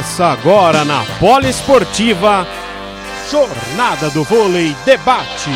[0.00, 2.46] Começa agora na Poliesportiva
[3.30, 5.50] Jornada do Vôlei Debate.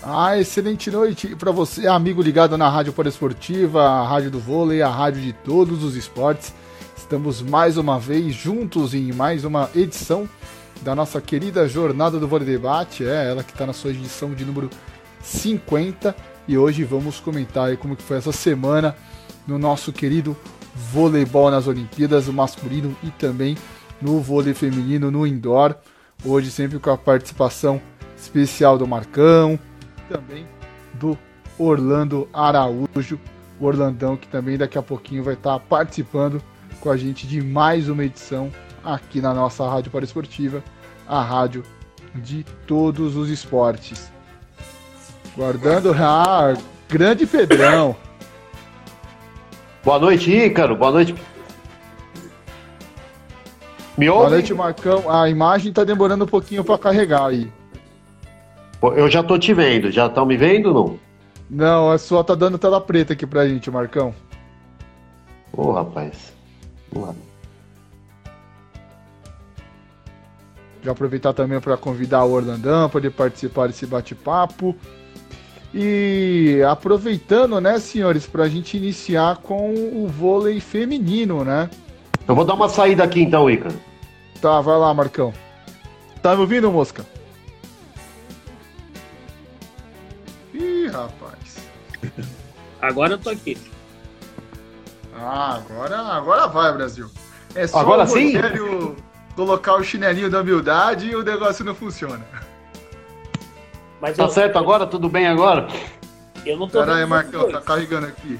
[0.00, 4.88] Ah, excelente noite para você, amigo ligado na Rádio Poliesportiva, a rádio do vôlei, a
[4.88, 6.54] rádio de todos os esportes.
[6.96, 10.28] Estamos mais uma vez juntos em mais uma edição
[10.80, 14.44] da nossa querida Jornada do Vôlei Debate, é ela que está na sua edição de
[14.44, 14.70] número
[15.22, 16.14] 50
[16.46, 18.96] e hoje vamos comentar como que foi essa semana
[19.46, 20.36] no nosso querido
[20.74, 23.56] voleibol nas Olimpíadas, o masculino e também
[24.00, 25.74] no vôlei feminino no indoor.
[26.24, 27.80] Hoje sempre com a participação
[28.16, 29.58] especial do Marcão,
[30.08, 30.46] também
[30.94, 31.18] do
[31.58, 33.18] Orlando Araújo,
[33.60, 36.42] o Orlandão que também daqui a pouquinho vai estar participando
[36.80, 38.50] com a gente de mais uma edição
[38.84, 40.62] aqui na nossa Rádio Esportiva,
[41.06, 41.62] a rádio
[42.14, 44.10] de todos os esportes.
[45.38, 46.56] Guardando a ah,
[46.88, 47.94] grande Pedrão.
[49.84, 50.74] Boa noite, Ícaro.
[50.74, 51.14] Boa noite.
[53.96, 54.22] Me ouve?
[54.22, 55.08] Boa noite, Marcão.
[55.08, 57.52] A imagem tá demorando um pouquinho para carregar aí.
[58.82, 59.92] Eu já tô te vendo.
[59.92, 60.98] Já estão me vendo não?
[61.48, 64.12] Não, a sua tá dando tela preta aqui pra gente, Marcão.
[65.52, 66.32] Ô, oh, rapaz.
[66.90, 67.14] Vamos lá.
[70.82, 74.74] Já aproveitar também para convidar o Orlandão para ele participar desse bate-papo.
[75.74, 81.68] E aproveitando, né, senhores, para a gente iniciar com o vôlei feminino, né?
[82.26, 83.68] Eu vou dar uma saída aqui então, Ica.
[84.40, 85.32] Tá, vai lá, Marcão.
[86.22, 87.04] Tá me ouvindo, Mosca?
[90.54, 91.58] Ih, rapaz.
[92.80, 93.56] Agora eu tô aqui.
[95.14, 97.10] Ah, agora, agora vai, Brasil.
[97.54, 98.32] É só agora o sim?
[99.34, 102.24] colocar o chinelinho da humildade e o negócio não funciona.
[104.00, 104.86] Mas tá eu, certo eu, agora?
[104.86, 105.68] Tudo bem agora?
[106.44, 108.38] Eu não tô Caralho, Marcão, tá carregando aqui.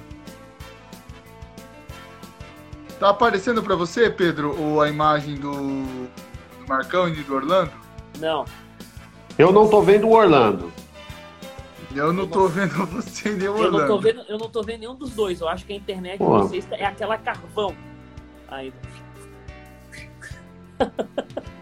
[2.98, 7.70] Tá aparecendo pra você, Pedro, ou a imagem do, do Marcão e do Orlando?
[8.18, 8.44] Não.
[9.38, 10.72] Eu não tô vendo o Orlando.
[11.94, 13.78] Eu não tô vendo você nem o Orlando.
[13.78, 15.40] Eu não tô vendo, eu não tô vendo nenhum dos dois.
[15.40, 17.74] Eu acho que a internet de vocês é aquela carvão
[18.48, 18.76] ainda.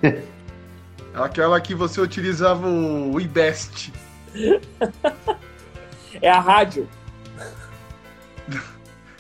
[1.17, 3.93] Aquela que você utilizava o IBEST.
[6.23, 6.89] É a rádio.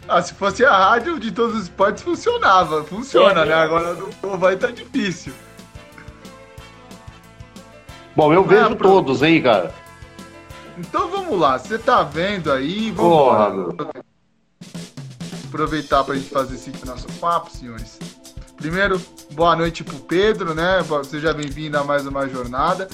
[0.08, 2.84] Ah, se fosse a rádio de todos os esportes funcionava.
[2.84, 3.54] Funciona, é, né?
[3.54, 5.32] Agora no vai estar tá difícil.
[8.14, 9.74] Bom, eu vejo ah, todos, hein, cara.
[10.78, 13.52] Então vamos lá, você tá vendo aí, vamos Porra,
[15.48, 17.98] aproveitar pra gente fazer esse nosso papo, senhores.
[18.56, 19.00] Primeiro,
[19.36, 20.78] boa noite pro Pedro, né?
[21.04, 22.88] Seja bem-vindo a mais uma jornada.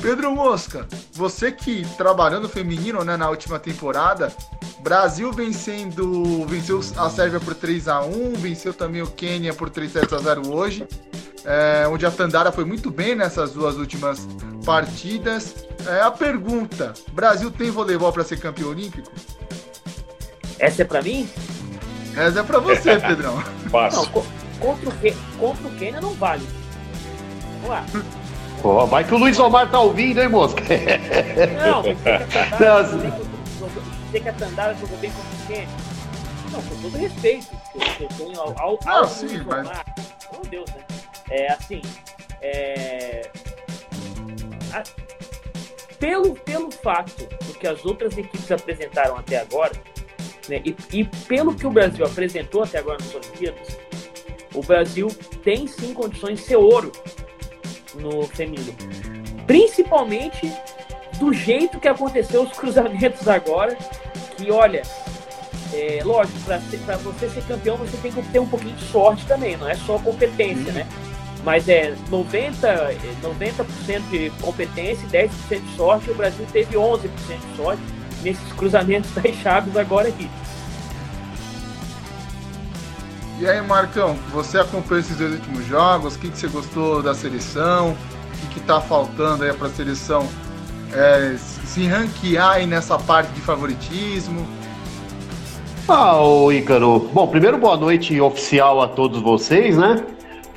[0.00, 4.32] Pedro Mosca, você que trabalhou no feminino né, na última temporada,
[4.78, 9.90] Brasil vencendo, venceu a Sérvia por 3 a 1 venceu também o Quênia por 3
[9.90, 10.86] 7 a 0 hoje,
[11.44, 14.28] é, onde a Tandara foi muito bem nessas duas últimas
[14.64, 15.66] partidas.
[15.88, 19.10] É, a pergunta: Brasil tem voleibol para ser campeão olímpico?
[20.56, 21.28] Essa é para mim?
[22.16, 23.42] Essa é para você, Pedrão.
[23.70, 24.08] Fácil.
[24.14, 24.94] Não, Contra o,
[25.38, 26.48] contra o Quênia não vale.
[27.60, 27.84] Vamos lá.
[28.62, 30.56] Oh, vai que o Luiz Omar tá ouvindo, hein, moça?
[31.62, 31.82] Não,
[34.10, 35.68] você que a Tandara jogou bem contra o Quênia.
[36.50, 39.66] Não, com todo respeito que eu tenho ao, ao, ao ah, sim, Luiz mas...
[39.66, 39.84] Omar.
[40.32, 40.82] Meu Deus, né?
[41.30, 41.82] É assim.
[42.40, 43.30] É...
[44.72, 44.82] A...
[45.98, 49.72] Pelo, pelo fato do que as outras equipes apresentaram até agora,
[50.48, 53.76] né, e, e pelo que o Brasil apresentou até agora nas Olimpíadas,
[54.54, 55.08] o Brasil
[55.42, 56.92] tem sim condições de ser ouro
[57.94, 58.74] no feminino.
[59.46, 60.52] Principalmente
[61.18, 63.76] do jeito que aconteceu os cruzamentos agora,
[64.36, 64.82] que olha,
[65.72, 66.38] é, lógico,
[66.84, 69.74] para você ser campeão você tem que ter um pouquinho de sorte também, não é
[69.74, 70.86] só competência, né?
[71.42, 73.64] Mas é 90%, 90
[74.10, 77.82] de competência e 10% de sorte, o Brasil teve 11% de sorte
[78.22, 80.28] nesses cruzamentos das chaves agora aqui.
[83.40, 86.14] E aí, Marcão, você acompanhou esses dois últimos jogos?
[86.14, 87.96] O que, que você gostou da seleção?
[88.44, 90.28] O que, está faltando aí para a seleção
[90.92, 94.46] é, se ranquear aí nessa parte de favoritismo?
[95.88, 97.10] Ah, ô Ícaro.
[97.12, 100.04] Bom, primeiro boa noite oficial a todos vocês, né?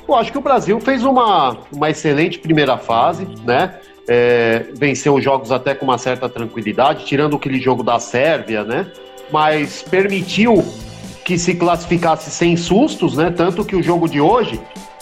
[0.06, 3.74] Eu acho que o Brasil fez uma, uma excelente primeira fase, né?
[4.08, 8.86] É, venceu os jogos até com uma certa tranquilidade, tirando aquele jogo da Sérvia, né?
[9.30, 10.64] Mas permitiu
[11.28, 13.30] que se classificasse sem sustos, né?
[13.30, 14.58] Tanto que o jogo de hoje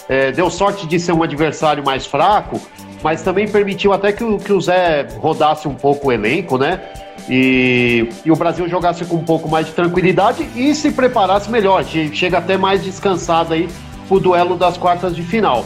[0.08, 2.60] é, deu sorte de ser um adversário mais fraco
[3.06, 6.80] mas também permitiu até que o, que o Zé rodasse um pouco o elenco, né?
[7.28, 11.84] E, e, o Brasil jogasse com um pouco mais de tranquilidade e se preparasse melhor.
[11.84, 13.68] Chega até mais descansado aí
[14.08, 15.64] pro duelo das quartas de final.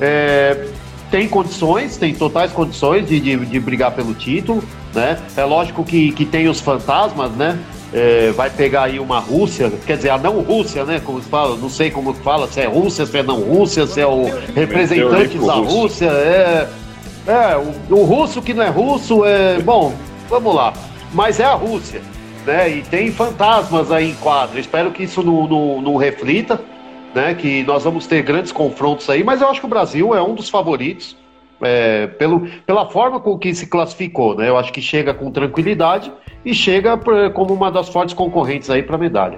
[0.00, 0.68] É,
[1.10, 4.62] tem condições, tem totais condições de, de, de, brigar pelo título,
[4.94, 5.18] né?
[5.36, 7.58] É lógico que, que tem os fantasmas, né?
[7.96, 11.00] É, vai pegar aí uma Rússia, quer dizer, a não Rússia, né?
[11.02, 14.00] Como se fala, não sei como fala, se é Rússia, se é não Rússia, se
[14.00, 16.68] é o representante da Rússia, é.
[17.26, 19.58] É, o, o russo que não é russo, é.
[19.60, 19.94] Bom,
[20.28, 20.72] vamos lá.
[21.12, 22.02] Mas é a Rússia,
[22.44, 22.68] né?
[22.68, 24.60] E tem fantasmas aí em quadro.
[24.60, 26.60] Espero que isso não, não, não reflita
[27.16, 27.34] né?
[27.34, 30.34] Que nós vamos ter grandes confrontos aí, mas eu acho que o Brasil é um
[30.34, 31.16] dos favoritos.
[31.62, 34.46] É, pelo, pela forma com que se classificou, né?
[34.46, 36.12] Eu acho que chega com tranquilidade
[36.46, 36.96] e chega
[37.30, 39.36] como uma das fortes concorrentes aí para medalha.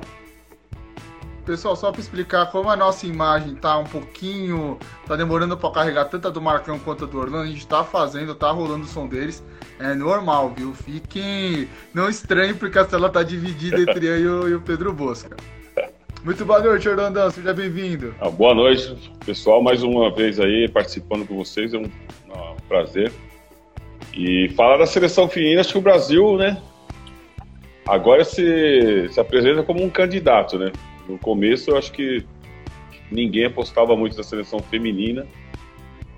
[1.46, 6.04] Pessoal, só para explicar como a nossa imagem tá um pouquinho, tá demorando para carregar
[6.04, 8.86] tanto a do Marcão quanto a do Orlando, a gente tá fazendo, tá rolando o
[8.86, 9.42] som deles,
[9.80, 10.74] é normal, viu?
[10.74, 14.92] Fiquem, não estranhe porque a tela tá dividida entre eu e o, e o Pedro
[14.92, 15.34] Bosca.
[16.22, 18.14] Muito boa noite, Orlandão, seja bem-vindo.
[18.20, 23.10] Ah, boa noite, pessoal, mais uma vez aí participando com vocês, é um, um prazer.
[24.12, 26.60] E falar da seleção feminina, acho que o Brasil, né,
[27.88, 30.72] agora se, se apresenta como um candidato, né?
[31.08, 32.24] No começo, eu acho que
[33.10, 35.26] ninguém apostava muito na seleção feminina,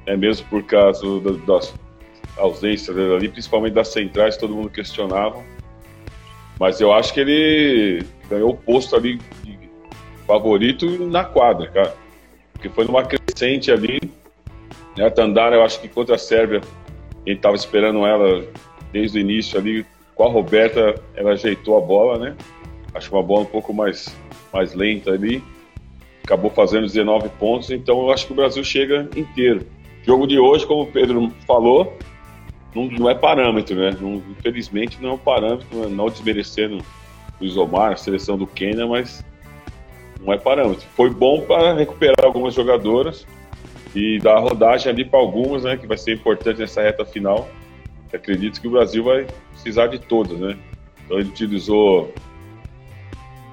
[0.07, 1.03] é mesmo por causa
[1.47, 1.73] das
[2.37, 5.43] ausências ali, principalmente das centrais, todo mundo questionava.
[6.59, 9.19] Mas eu acho que ele ganhou o posto ali
[10.27, 11.95] favorito na quadra, cara.
[12.53, 13.99] Porque foi numa crescente ali.
[14.97, 15.07] Né?
[15.07, 16.61] A Tandara, eu acho que contra a Sérvia,
[17.27, 18.45] a gente tava esperando ela
[18.93, 19.87] desde o início ali.
[20.21, 22.37] Com a Roberta, ela ajeitou a bola, né?
[22.93, 24.15] Acho uma bola um pouco mais,
[24.53, 25.43] mais lenta ali.
[26.23, 29.67] Acabou fazendo 19 pontos, então eu acho que o Brasil chega inteiro.
[30.03, 31.97] Jogo de hoje, como o Pedro falou,
[32.75, 33.97] não, não é parâmetro, né?
[33.99, 36.85] Não, infelizmente não é um parâmetro, não desmerecendo
[37.41, 39.25] o Isomar, a seleção do Quênia, mas
[40.21, 40.87] não é parâmetro.
[40.95, 43.27] Foi bom para recuperar algumas jogadoras
[43.95, 47.49] e dar rodagem ali para algumas, né, que vai ser importante nessa reta final.
[48.13, 49.27] acredito que o Brasil vai
[49.63, 50.59] precisar de todas, né?
[51.05, 52.13] Então ele utilizou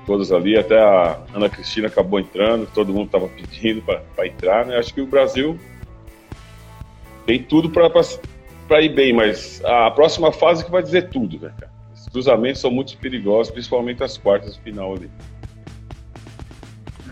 [0.05, 4.77] todas ali, até a Ana Cristina acabou entrando, todo mundo estava pedindo para entrar, né?
[4.77, 5.59] Acho que o Brasil
[7.25, 11.71] tem tudo para ir bem, mas a próxima fase que vai dizer tudo, né, cara?
[11.93, 15.11] Os cruzamentos são muito perigosos, principalmente as quartas de final ali.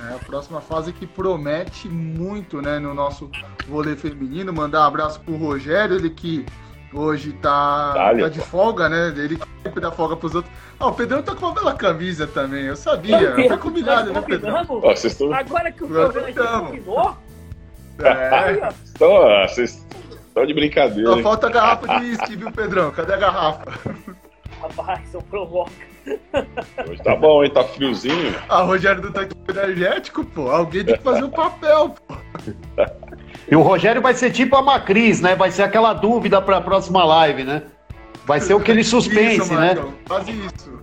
[0.10, 3.30] É a próxima fase que promete muito, né, no nosso
[3.68, 4.54] vôlei feminino.
[4.54, 6.46] Mandar um abraço pro Rogério, ele que
[6.94, 9.14] hoje tá, tá de folga, né?
[9.18, 10.54] Ele que dá folga pros outros.
[10.80, 13.34] Ah, o Pedrão tá com uma bela camisa também, eu sabia.
[13.34, 14.92] Foi combinado, né, Pedrão?
[14.94, 15.34] estão...
[15.34, 17.18] Agora que o programa combinou.
[18.00, 18.70] É.
[18.94, 19.10] Então,
[19.48, 19.86] vocês
[20.28, 21.14] estão de brincadeira.
[21.14, 22.92] Só falta a garrafa de uísque, viu, Pedrão?
[22.92, 23.72] Cadê a garrafa?
[24.62, 25.72] Rapaz, são provoca.
[26.88, 27.52] Hoje tá bom, hein?
[27.52, 28.36] Tá friozinho.
[28.48, 30.50] A Rogério do tanque energético, pô.
[30.50, 32.16] Alguém tem que fazer o papel, pô.
[33.50, 35.36] E o Rogério vai ser tipo a Macris, né?
[35.36, 37.64] Vai ser aquela dúvida pra próxima live, né?
[38.26, 39.76] Vai ser o que ele suspense, isso, né?
[40.06, 40.80] Faz isso.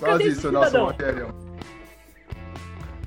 [0.00, 1.28] Faz isso, nosso Rogério.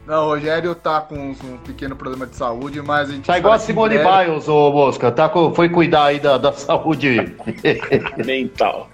[0.08, 3.26] Não, o Rogério tá com um pequeno problema de saúde, mas a gente.
[3.26, 4.32] Tá igual a Simone breve...
[4.32, 5.12] Biles, ô Mosca.
[5.12, 7.34] Tá com, foi cuidar aí da, da saúde
[8.26, 8.90] mental.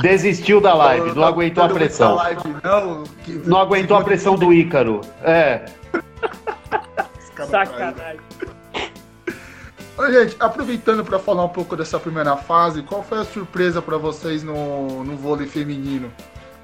[0.00, 2.14] Desistiu da live, não, não aguentou a pressão.
[2.14, 3.32] Live, não, que...
[3.44, 5.00] não aguentou a pressão do Ícaro.
[5.22, 5.64] É.
[7.46, 8.20] Sacanagem.
[10.12, 14.42] gente, aproveitando para falar um pouco dessa primeira fase, qual foi a surpresa para vocês
[14.42, 16.12] no, no vôlei feminino?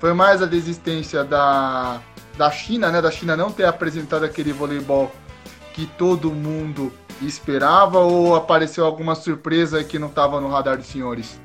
[0.00, 2.00] Foi mais a desistência da
[2.38, 3.02] da China, né?
[3.02, 5.10] Da China não ter apresentado aquele voleibol
[5.74, 11.38] que todo mundo esperava ou apareceu alguma surpresa que não estava no radar dos senhores?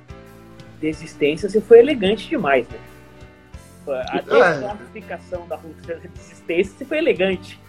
[0.79, 2.77] Desistência, você foi elegante demais, né?
[4.09, 4.43] Até é.
[4.43, 7.59] a classificação da Rússia desistência, você foi elegante.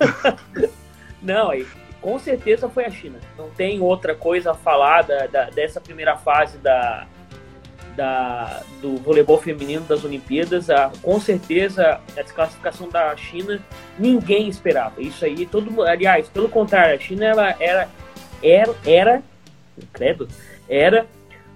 [1.22, 1.66] não, aí,
[2.00, 3.18] com certeza foi a China.
[3.38, 7.06] Não tem outra coisa a falar da, da, dessa primeira fase da,
[7.94, 10.68] da, do voleibol feminino das Olimpíadas.
[10.68, 13.60] A, com certeza, a desclassificação da China,
[13.98, 15.00] ninguém esperava.
[15.00, 17.88] Isso aí, todo aliás, pelo contrário, a China ela era,
[18.42, 19.22] era, era,
[19.92, 20.28] credo,
[20.68, 21.06] era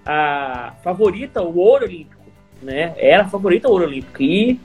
[0.04, 2.22] a favorita ao ouro olímpico,
[2.62, 2.94] né?
[2.96, 4.22] Era a favorita ouro olímpico.
[4.22, 4.60] E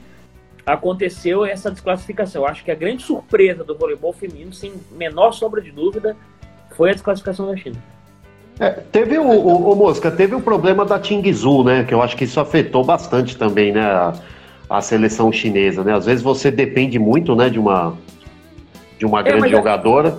[0.64, 2.42] aconteceu essa desclassificação.
[2.42, 6.16] Eu acho que a grande surpresa do voleibol feminino, sem menor sombra de dúvida,
[6.76, 7.76] foi a desclassificação da China.
[8.60, 11.84] É, teve o, o, o, Mosca, teve o problema da Tingzu, né?
[11.84, 13.82] Que eu acho que isso afetou bastante também, né?
[13.82, 14.14] A,
[14.70, 15.94] a seleção chinesa, né?
[15.94, 17.48] Às vezes você depende muito, né?
[17.48, 17.96] De uma,
[18.98, 20.18] de uma é, grande jogadora.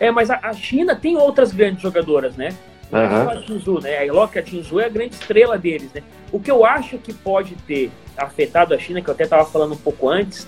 [0.00, 2.54] É, mas a, a China tem outras grandes jogadoras, né?
[2.92, 3.24] Não é Aham.
[3.24, 4.06] só a Tinzu, né?
[4.06, 6.02] A Loki, a Tinzu é a grande estrela deles, né?
[6.30, 9.72] O que eu acho que pode ter afetado a China, que eu até estava falando
[9.72, 10.46] um pouco antes,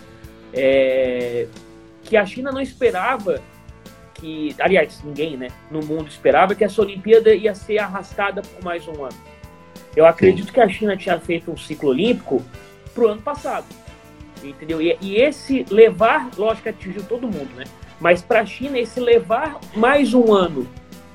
[0.52, 1.48] é
[2.04, 3.40] que a China não esperava
[4.14, 8.86] que, aliás, ninguém, né, no mundo esperava que essa Olimpíada ia ser arrastada por mais
[8.86, 9.16] um ano.
[9.96, 12.42] Eu acredito que a China tinha feito um ciclo olímpico
[12.92, 13.66] pro ano passado,
[14.42, 14.80] entendeu?
[14.80, 17.64] E, e esse levar, lógico que atingiu todo mundo, né?
[18.00, 20.68] Mas para a China esse levar mais um ano,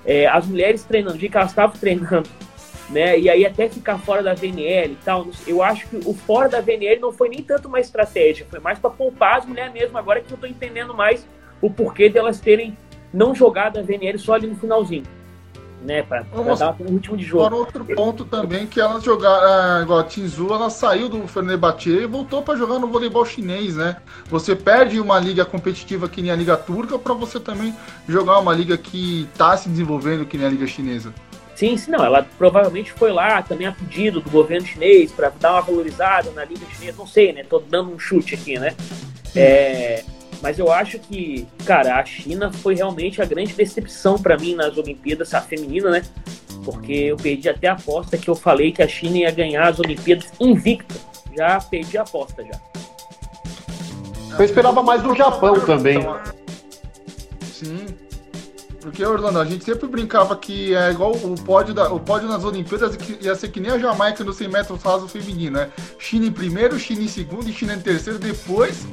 [0.06, 2.30] é, as mulheres treinando, de que elas estavam treinando
[2.90, 3.20] né?
[3.20, 5.28] E aí até ficar fora da VNL e tal.
[5.46, 8.80] Eu acho que o fora da VNL não foi nem tanto uma estratégia, foi mais
[8.80, 9.98] para poupar as mulheres mesmo.
[9.98, 11.26] Agora que eu tô entendendo mais
[11.62, 12.78] o porquê delas terem
[13.14, 15.04] não jogado a VNL só ali no finalzinho,
[15.82, 16.04] né?
[16.04, 17.56] Para Vamos- dar um ritmo de jogo.
[17.56, 22.42] outro ponto também, que elas jogaram, igual a Tinzu, ela saiu do Fenerbahçe e voltou
[22.42, 23.98] para jogar no voleibol chinês, né?
[24.30, 27.76] Você perde uma liga competitiva que nem a liga turca para você também
[28.08, 31.14] jogar uma liga que tá se desenvolvendo que nem a liga chinesa.
[31.56, 32.04] Sim, sim, não.
[32.06, 36.46] Ela provavelmente foi lá também a pedido do governo chinês para dar uma valorizada na
[36.46, 36.98] liga chinesa.
[36.98, 37.44] Não sei, né?
[37.44, 38.74] Tô dando um chute aqui, né?
[39.36, 40.04] É,
[40.42, 44.78] mas eu acho que, cara, a China foi realmente a grande decepção para mim nas
[44.78, 46.04] Olimpíadas, a feminina, né?
[46.64, 49.80] Porque eu perdi até a aposta que eu falei que a China ia ganhar as
[49.80, 50.96] Olimpíadas invicta.
[51.36, 52.60] Já perdi a aposta já.
[54.38, 56.00] Eu esperava mais do Japão também.
[57.42, 57.86] Sim.
[58.82, 62.46] Porque, Orlando, a gente sempre brincava que é igual o pódio, da, o pódio nas
[62.46, 65.70] Olimpíadas que ia ser que nem a Jamaica no 100 metros raso feminino, né?
[65.98, 68.88] China em primeiro, China em segundo e China em terceiro, depois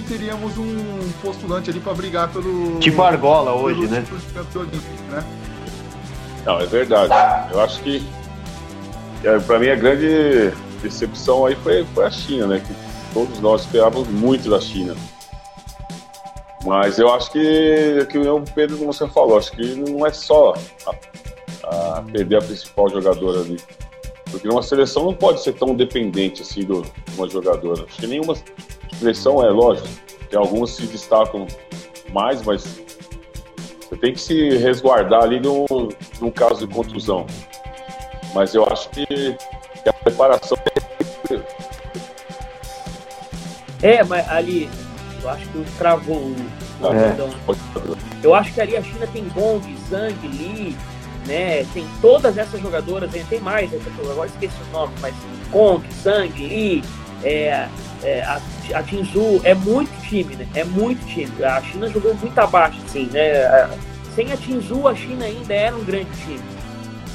[0.00, 2.78] que teríamos um postulante ali para brigar pelo.
[2.78, 4.04] Tipo a argola hoje, né?
[5.10, 5.24] né?
[6.44, 7.12] Não, é verdade.
[7.52, 8.06] Eu acho que,
[9.24, 10.52] é, para mim, a grande
[10.82, 12.62] decepção aí foi, foi a China, né?
[12.64, 12.74] Que
[13.12, 14.94] todos nós esperávamos muito da China.
[16.64, 20.54] Mas eu acho que, que o Pedro, como você falou, acho que não é só
[21.64, 23.58] a, a perder a principal jogadora ali.
[24.30, 26.72] Porque uma seleção não pode ser tão dependente assim de
[27.16, 27.84] uma jogadora.
[27.84, 28.36] Acho que nenhuma
[28.98, 29.88] seleção é, lógico,
[30.28, 31.46] que algumas se destacam
[32.12, 32.82] mais, mas
[33.88, 35.66] você tem que se resguardar ali no,
[36.20, 37.26] num caso de contusão.
[38.34, 39.36] Mas eu acho que,
[39.88, 40.56] a preparação
[43.82, 44.68] É, mas ali,
[45.22, 46.36] eu acho que travou o.
[46.82, 47.08] o É.
[47.08, 47.30] perdão.
[48.22, 50.76] Eu acho que ali a China tem Gong, Zhang, Li,
[51.26, 51.64] né?
[51.72, 53.78] Tem todas essas jogadoras, né, tem mais, né,
[54.10, 55.14] agora esqueci os nomes, mas
[55.50, 56.82] Gong, Zhang, Li,
[57.22, 57.68] é,
[58.02, 58.40] é, a,
[58.74, 60.46] a Tinzu, é muito time, né?
[60.54, 61.30] É muito time.
[61.44, 63.44] A China jogou muito abaixo, assim, né?
[63.46, 63.70] A-
[64.14, 66.40] Sem a Tinzu, a China ainda era um grande time.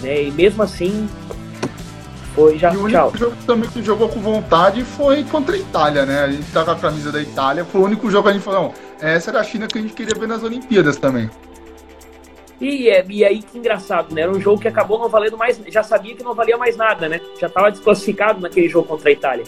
[0.02, 0.24] Né?
[0.24, 1.08] E mesmo assim,
[2.36, 3.08] foi já E o tchau.
[3.08, 6.24] único jogo também que jogou com vontade foi contra a Itália, né?
[6.24, 8.44] A gente tá com a camisa da Itália, foi o único jogo que a gente
[8.44, 8.74] falou, não,
[9.08, 11.30] essa era a China que a gente queria ver nas Olimpíadas também.
[12.62, 14.22] E, é- e aí que engraçado, né?
[14.22, 17.10] Era um jogo que acabou não valendo mais, já sabia que não valia mais nada,
[17.10, 17.20] né?
[17.40, 19.44] Já estava desclassificado naquele jogo contra a Itália.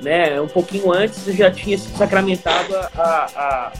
[0.00, 0.40] Né?
[0.40, 3.72] Um pouquinho antes já tinha se sacramentado a, a,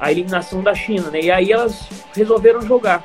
[0.00, 1.20] a, eliminação da China, né?
[1.20, 3.04] E aí elas resolveram jogar.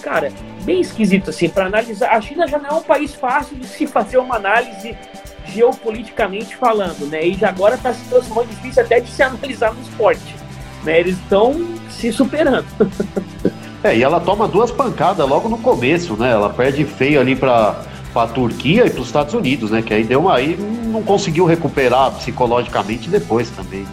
[0.00, 0.32] Cara,
[0.62, 2.10] bem esquisito assim, para analisar.
[2.10, 4.96] A China já não é um país fácil de se fazer uma análise
[5.46, 7.26] geopoliticamente falando, né?
[7.26, 10.34] E agora está se transformando difícil até de se analisar no esporte.
[10.84, 11.00] Né?
[11.00, 11.54] Eles estão
[11.90, 12.66] se superando.
[13.82, 16.32] É, e ela toma duas pancadas logo no começo, né?
[16.32, 17.36] Ela perde feio ali
[18.18, 19.82] pra, pra Turquia e pros Estados Unidos, né?
[19.82, 23.86] Que aí deu uma, aí não conseguiu recuperar psicologicamente depois também.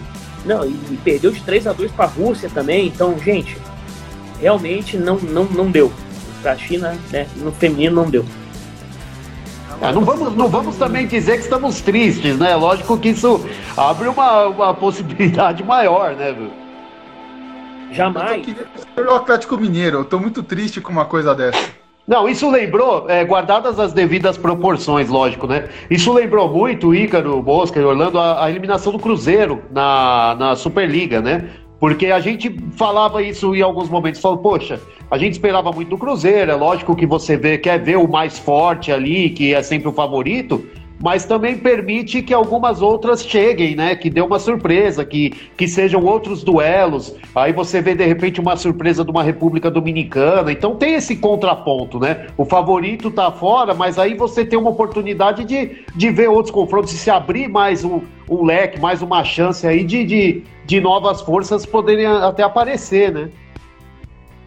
[0.46, 2.88] Não, e e perdeu de 3 a 2 para a Rússia também.
[2.88, 3.58] Então, gente,
[4.42, 5.92] realmente não, não, não deu.
[6.42, 8.26] Para a China, né, no feminino não deu.
[9.82, 12.56] Ah, não, vamos, não vamos também dizer que estamos tristes, né?
[12.56, 16.32] Lógico que isso abre uma, uma possibilidade maior, né?
[16.32, 16.52] meu?
[17.90, 18.46] Eu Jamais.
[18.46, 18.66] queria
[18.96, 21.85] ser o Atlético Mineiro, eu tô muito triste com uma coisa dessa.
[22.08, 25.70] Não, isso lembrou, é, guardadas as devidas proporções, lógico, né?
[25.90, 31.20] Isso lembrou muito, Ícaro, Bosca e Orlando, a, a eliminação do Cruzeiro na, na Superliga,
[31.20, 31.50] né?
[31.80, 35.98] Porque a gente falava isso em alguns momentos, falou, poxa, a gente esperava muito do
[35.98, 39.90] Cruzeiro, é lógico que você vê, quer ver o mais forte ali, que é sempre
[39.90, 40.64] o favorito,
[41.00, 43.96] mas também permite que algumas outras cheguem, né?
[43.96, 47.16] Que dê uma surpresa, que, que sejam outros duelos.
[47.36, 50.52] Aí você vê de repente uma surpresa de uma República Dominicana.
[50.52, 52.28] Então tem esse contraponto, né?
[52.38, 56.94] O favorito tá fora, mas aí você tem uma oportunidade de, de ver outros confrontos
[56.94, 61.22] e se abrir mais um, um leque, mais uma chance aí de, de, de novas
[61.22, 63.30] forças poderem até aparecer, né?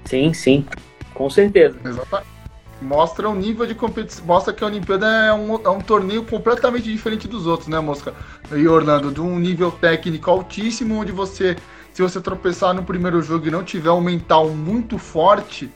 [0.05, 0.65] Sim, sim.
[1.13, 1.77] Com certeza.
[1.85, 2.38] Exatamente.
[2.81, 4.25] Mostra o nível de competição.
[4.25, 8.15] Mostra que a Olimpíada é um, é um torneio completamente diferente dos outros, né, Mosca?
[8.53, 11.57] E Orlando, de um nível técnico altíssimo, onde você
[11.99, 15.69] se você tropeçar no primeiro jogo e não tiver um mental muito forte,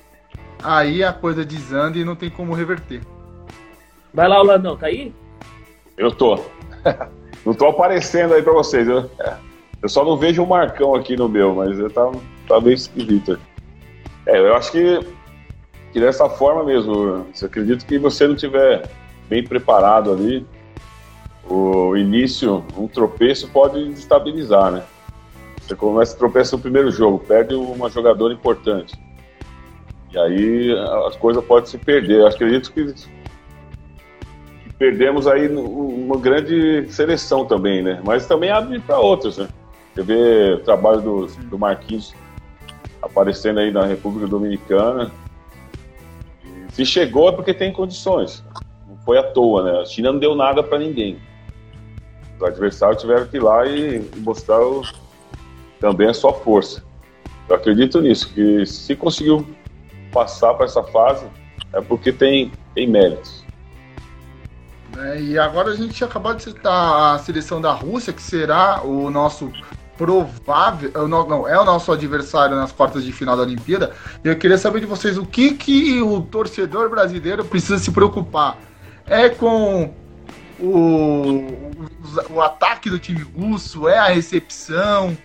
[0.62, 3.00] aí a coisa desanda e não tem como reverter.
[4.14, 5.12] Vai lá, Orlandão, tá aí?
[5.98, 6.38] Eu tô.
[7.44, 8.86] não tô aparecendo aí pra vocês.
[8.86, 9.10] Eu,
[9.82, 12.08] eu só não vejo o um Marcão aqui no meu, mas eu tá,
[12.46, 13.36] tá meio esquisito.
[14.24, 15.00] É, eu acho que,
[15.92, 18.88] que dessa forma mesmo, eu acredito que você não tiver
[19.28, 20.46] bem preparado ali,
[21.48, 24.82] o início, um tropeço pode destabilizar, né?
[25.60, 28.94] Você começa a tropeçar no primeiro jogo, perde uma jogadora importante.
[30.12, 30.72] E aí
[31.06, 32.20] as coisas podem se perder.
[32.20, 38.00] Eu acredito que, que perdemos aí uma grande seleção também, né?
[38.04, 39.48] Mas também abre para outros, né?
[39.94, 42.14] Você vê o trabalho do, do Marquinhos
[43.02, 45.10] aparecendo aí na República Dominicana.
[46.72, 48.42] Se chegou é porque tem condições.
[48.88, 49.80] Não foi à toa, né?
[49.80, 51.18] A China não deu nada para ninguém.
[52.36, 54.82] Os adversários tiveram que ir lá e mostrar o,
[55.78, 56.82] também a sua força.
[57.48, 59.46] Eu acredito nisso, que se conseguiu
[60.10, 61.26] passar para essa fase
[61.72, 63.44] é porque tem, tem méritos.
[64.98, 69.10] É, e agora a gente acabou de citar a seleção da Rússia, que será o
[69.10, 69.50] nosso
[70.02, 70.90] provável.
[70.92, 73.92] É não, é o nosso adversário nas quartas de final da Olimpíada.
[74.24, 78.58] Eu queria saber de vocês o que, que o torcedor brasileiro precisa se preocupar.
[79.06, 79.94] É com
[80.58, 83.88] o, o, o ataque do time russo?
[83.88, 85.16] É a recepção?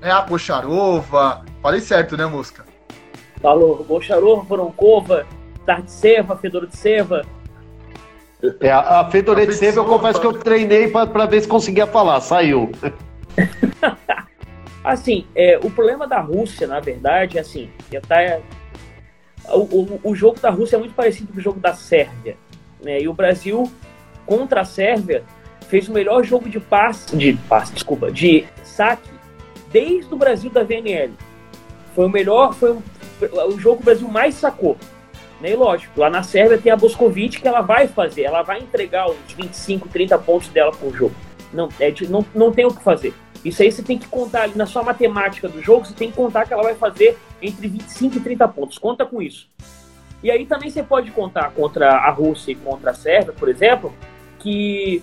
[0.00, 1.44] É a Bocharova?
[1.60, 2.64] Falei certo, né, Mosca?
[3.42, 5.26] Falou, Bocharova, Voronkova,
[5.66, 7.26] Tartseva, Fedoritseva.
[8.58, 12.72] É, a, a Fedoritseva eu confesso que eu treinei para ver se conseguia falar, saiu.
[14.84, 17.70] assim, é, o problema da Rússia, na verdade, é assim,
[18.06, 18.40] tá, é,
[19.48, 22.36] o, o, o, jogo da Rússia é muito parecido com o jogo da Sérvia.
[22.82, 23.00] Né?
[23.00, 23.70] E o Brasil,
[24.26, 25.24] contra a Sérvia,
[25.68, 29.10] fez o melhor jogo de passe, de passe, desculpa, de saque
[29.72, 31.12] desde o Brasil da VNL.
[31.94, 32.82] Foi o melhor, foi um,
[33.48, 34.76] o jogo que o Brasil mais sacou.
[35.40, 35.52] Né?
[35.52, 39.08] E lógico, lá na Sérvia tem a Boscovic que ela vai fazer, ela vai entregar
[39.08, 41.14] os 25, 30 pontos dela por jogo.
[41.52, 43.14] Não, é, não, não tem o que fazer.
[43.44, 46.16] Isso aí você tem que contar ali na sua matemática do jogo, você tem que
[46.16, 48.78] contar que ela vai fazer entre 25 e 30 pontos.
[48.78, 49.48] Conta com isso.
[50.22, 53.92] E aí também você pode contar contra a Rússia e contra a Sérvia, por exemplo,
[54.38, 55.02] que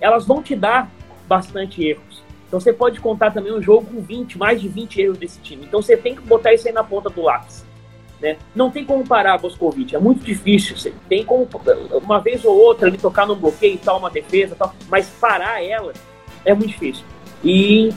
[0.00, 0.90] elas vão te dar
[1.28, 2.24] bastante erros.
[2.48, 5.64] Então você pode contar também um jogo com 20, mais de 20 erros desse time.
[5.64, 7.64] Então você tem que botar isso aí na ponta do lápis.
[8.20, 8.36] Né?
[8.52, 10.76] Não tem como parar a Boscovite, é muito difícil.
[10.76, 11.48] Você tem como,
[12.02, 15.62] uma vez ou outra, ele tocar num bloqueio e tal, uma defesa tal, mas parar
[15.62, 15.92] ela
[16.44, 17.04] é muito difícil.
[17.42, 17.92] E,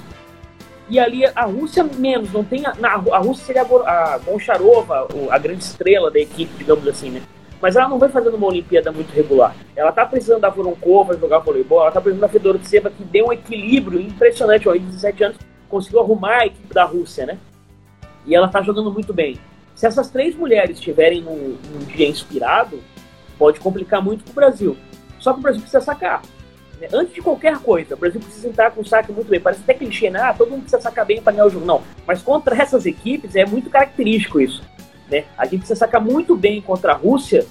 [0.89, 2.65] e ali a Rússia menos, não tem.
[2.65, 7.21] A, a Rússia seria a, Goncharova, a grande estrela da equipe, digamos assim, né?
[7.61, 9.55] Mas ela não vai fazendo uma Olimpíada muito regular.
[9.75, 13.33] Ela tá precisando da Voronkova jogar voleibol, ela tá precisando da Fedoritseva, que deu um
[13.33, 14.67] equilíbrio impressionante.
[14.67, 15.37] Ó, em 17 anos
[15.69, 17.37] conseguiu arrumar a equipe da Rússia, né?
[18.25, 19.39] E ela tá jogando muito bem.
[19.75, 22.79] Se essas três mulheres estiverem num dia inspirado,
[23.37, 24.77] pode complicar muito pro Brasil.
[25.19, 26.21] Só que o Brasil precisa sacar.
[26.81, 26.87] Né?
[26.91, 29.39] Antes de qualquer coisa, o Brasil precisa entrar com o saque muito bem.
[29.39, 30.19] Parece até clichê, né?
[30.19, 31.63] Ah, todo mundo precisa sacar bem para ganhar o jogo.
[31.63, 31.83] Não.
[32.07, 34.63] Mas contra essas equipes é muito característico isso.
[35.09, 35.25] Né?
[35.37, 37.45] A gente precisa sacar muito bem contra a Rússia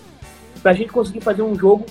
[0.60, 1.86] para a gente conseguir fazer um jogo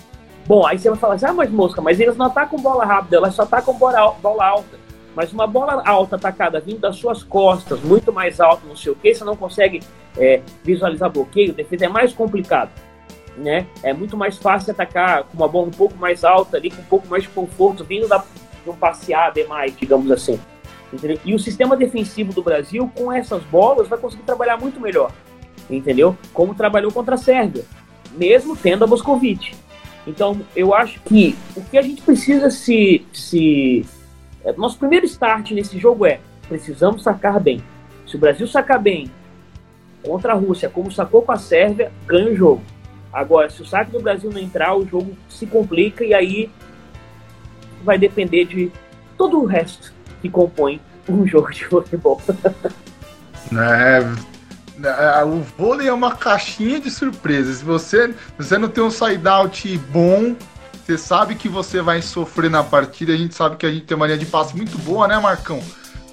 [0.46, 0.68] bom.
[0.68, 3.34] Aí você vai falar assim, ah, mas mosca, mas eles não atacam bola rápida, elas
[3.34, 4.78] só atacam bola, bola alta.
[5.16, 8.96] Mas uma bola alta atacada vindo das suas costas, muito mais alto, não sei o
[8.96, 9.82] que, você não consegue
[10.18, 12.70] é, visualizar bloqueio, defesa é mais complicado.
[13.40, 13.68] Né?
[13.82, 16.86] É muito mais fácil atacar com uma bola um pouco mais alta ali, com um
[16.86, 18.18] pouco mais de conforto, vindo da,
[18.64, 20.38] de um passear demais, digamos assim.
[20.92, 21.18] Entendeu?
[21.24, 25.12] E o sistema defensivo do Brasil, com essas bolas, vai conseguir trabalhar muito melhor
[25.70, 26.18] entendeu?
[26.34, 27.64] Como trabalhou contra a Sérvia,
[28.12, 29.56] mesmo tendo a Moscovite.
[30.08, 33.06] Então, eu acho que o que a gente precisa se.
[33.14, 33.86] se
[34.44, 37.62] é, nosso primeiro start nesse jogo é: precisamos sacar bem.
[38.08, 39.12] Se o Brasil sacar bem
[40.04, 42.62] contra a Rússia, como sacou com a Sérvia, ganha o jogo.
[43.12, 46.50] Agora, se o saque do Brasil não entrar, o jogo se complica e aí
[47.84, 48.72] vai depender de
[49.18, 52.22] todo o resto que compõe um jogo de futebol.
[53.52, 54.06] É,
[54.88, 57.58] é, o vôlei é uma caixinha de surpresas.
[57.58, 60.36] Se você, você não tem um side-out bom,
[60.86, 63.14] você sabe que você vai sofrer na partida.
[63.14, 65.62] A gente sabe que a gente tem uma linha de passe muito boa, né, Marcão?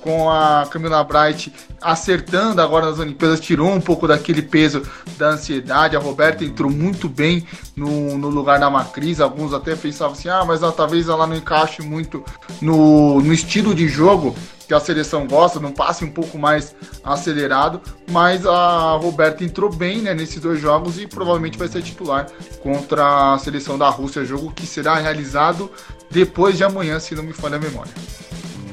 [0.06, 4.80] Com a Camila Bright acertando agora nas Olimpíadas, tirou um pouco daquele peso
[5.18, 5.96] da ansiedade.
[5.96, 9.20] A Roberta entrou muito bem no, no lugar da Macris.
[9.20, 12.24] Alguns até pensavam assim: ah, mas ela, talvez ela não encaixe muito
[12.62, 14.32] no, no estilo de jogo
[14.68, 20.02] que a seleção gosta, num passe um pouco mais acelerado, mas a Roberta entrou bem
[20.02, 22.26] né, nesses dois jogos e provavelmente vai ser titular
[22.62, 25.68] contra a seleção da Rússia, jogo que será realizado
[26.10, 27.92] depois de amanhã, se não me falha a memória.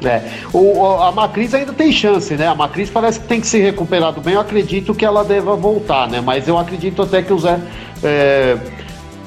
[0.04, 0.22] É.
[0.54, 2.48] O, a Macris ainda tem chance, né?
[2.48, 4.34] A Macris parece que tem que se recuperar do bem.
[4.34, 6.22] Eu acredito que ela deva voltar, né?
[6.22, 7.60] Mas eu acredito até que o Zé
[8.04, 8.58] é,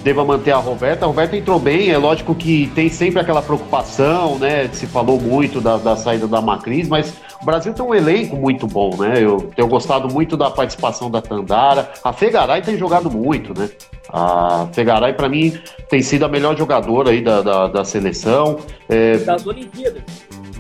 [0.03, 1.05] deva manter a Roberta.
[1.05, 4.69] A Roberta entrou bem, é lógico que tem sempre aquela preocupação, né?
[4.73, 7.13] Se falou muito da, da saída da Macris, mas
[7.43, 9.15] o Brasil tem um elenco muito bom, né?
[9.19, 11.91] Eu tenho gostado muito da participação da Tandara.
[12.05, 13.69] A Fegaray tem jogado muito, né?
[14.13, 15.59] A Fegaray, para mim,
[15.89, 18.59] tem sido a melhor jogadora aí da, da, da seleção.
[18.89, 19.19] É...
[19.19, 20.03] Das Olimpíadas.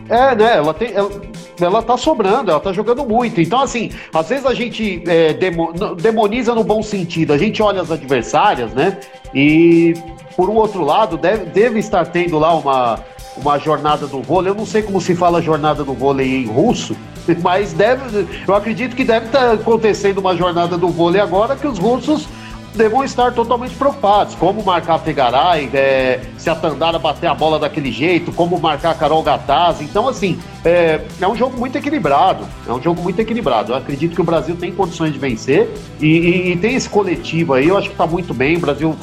[0.08, 0.56] É, né?
[0.56, 1.10] Ela, tem, ela,
[1.60, 3.40] ela tá sobrando, ela tá jogando muito.
[3.40, 7.32] Então, assim, às vezes a gente é, demo, demoniza no bom sentido.
[7.32, 8.98] A gente olha as adversárias, né?
[9.34, 9.94] E,
[10.36, 13.00] por um outro lado, deve, deve estar tendo lá uma,
[13.36, 14.50] uma jornada do vôlei.
[14.50, 16.96] Eu não sei como se fala jornada do vôlei em russo,
[17.42, 21.78] mas deve, eu acredito que deve estar acontecendo uma jornada do vôlei agora que os
[21.78, 22.28] russos
[22.76, 24.34] devam estar totalmente preocupados.
[24.34, 28.90] Como marcar a Fegaray, é, se a Tandara bater a bola daquele jeito, como marcar
[28.90, 29.80] a Carol Gataz.
[29.80, 32.46] Então, assim, é, é, um jogo muito equilibrado.
[32.68, 33.72] É um jogo muito equilibrado.
[33.72, 35.68] Eu acredito que o Brasil tem condições de vencer
[36.00, 37.68] e, e, e tem esse coletivo aí.
[37.68, 38.56] Eu acho que está muito bem.
[38.56, 38.96] O Brasil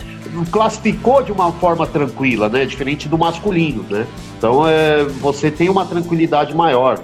[0.51, 2.65] classificou de uma forma tranquila, né?
[2.65, 4.07] Diferente do masculino, né?
[4.37, 6.99] Então, é, você tem uma tranquilidade maior.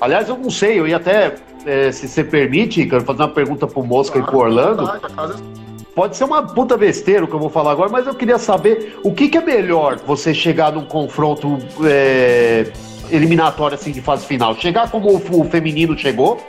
[0.00, 3.66] Aliás, eu não sei, eu ia até, é, se você permite, quero fazer uma pergunta
[3.66, 5.63] pro Mosca claro, e pro Orlando.
[5.94, 8.98] Pode ser uma puta besteira o que eu vou falar agora, mas eu queria saber
[9.04, 12.66] o que, que é melhor você chegar num confronto é,
[13.10, 14.56] eliminatório assim de fase final.
[14.56, 16.40] Chegar como o, o feminino chegou,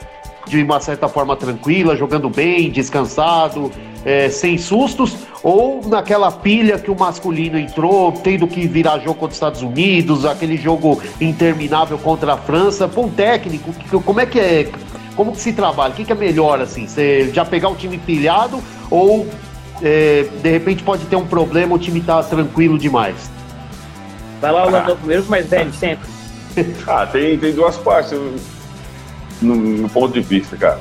[0.48, 3.70] de uma certa forma tranquila, jogando bem, descansado,
[4.04, 9.28] é, sem sustos, ou naquela pilha que o masculino entrou, tendo que virar jogo contra
[9.28, 12.90] os Estados Unidos, aquele jogo interminável contra a França.
[12.96, 13.72] Um técnico,
[14.04, 14.70] como é que é?
[15.16, 15.92] Como que se trabalha?
[15.92, 16.86] O que, que é melhor, assim?
[16.86, 19.26] Você já pegar o time pilhado ou
[19.82, 23.30] é, de repente pode ter um problema, o time tá tranquilo demais?
[24.40, 24.96] Vai lá, Orlando, ah.
[24.96, 26.08] primeiro mais velho, sempre.
[26.86, 28.12] ah, tem, tem duas partes
[29.40, 30.78] no, no ponto de vista, cara.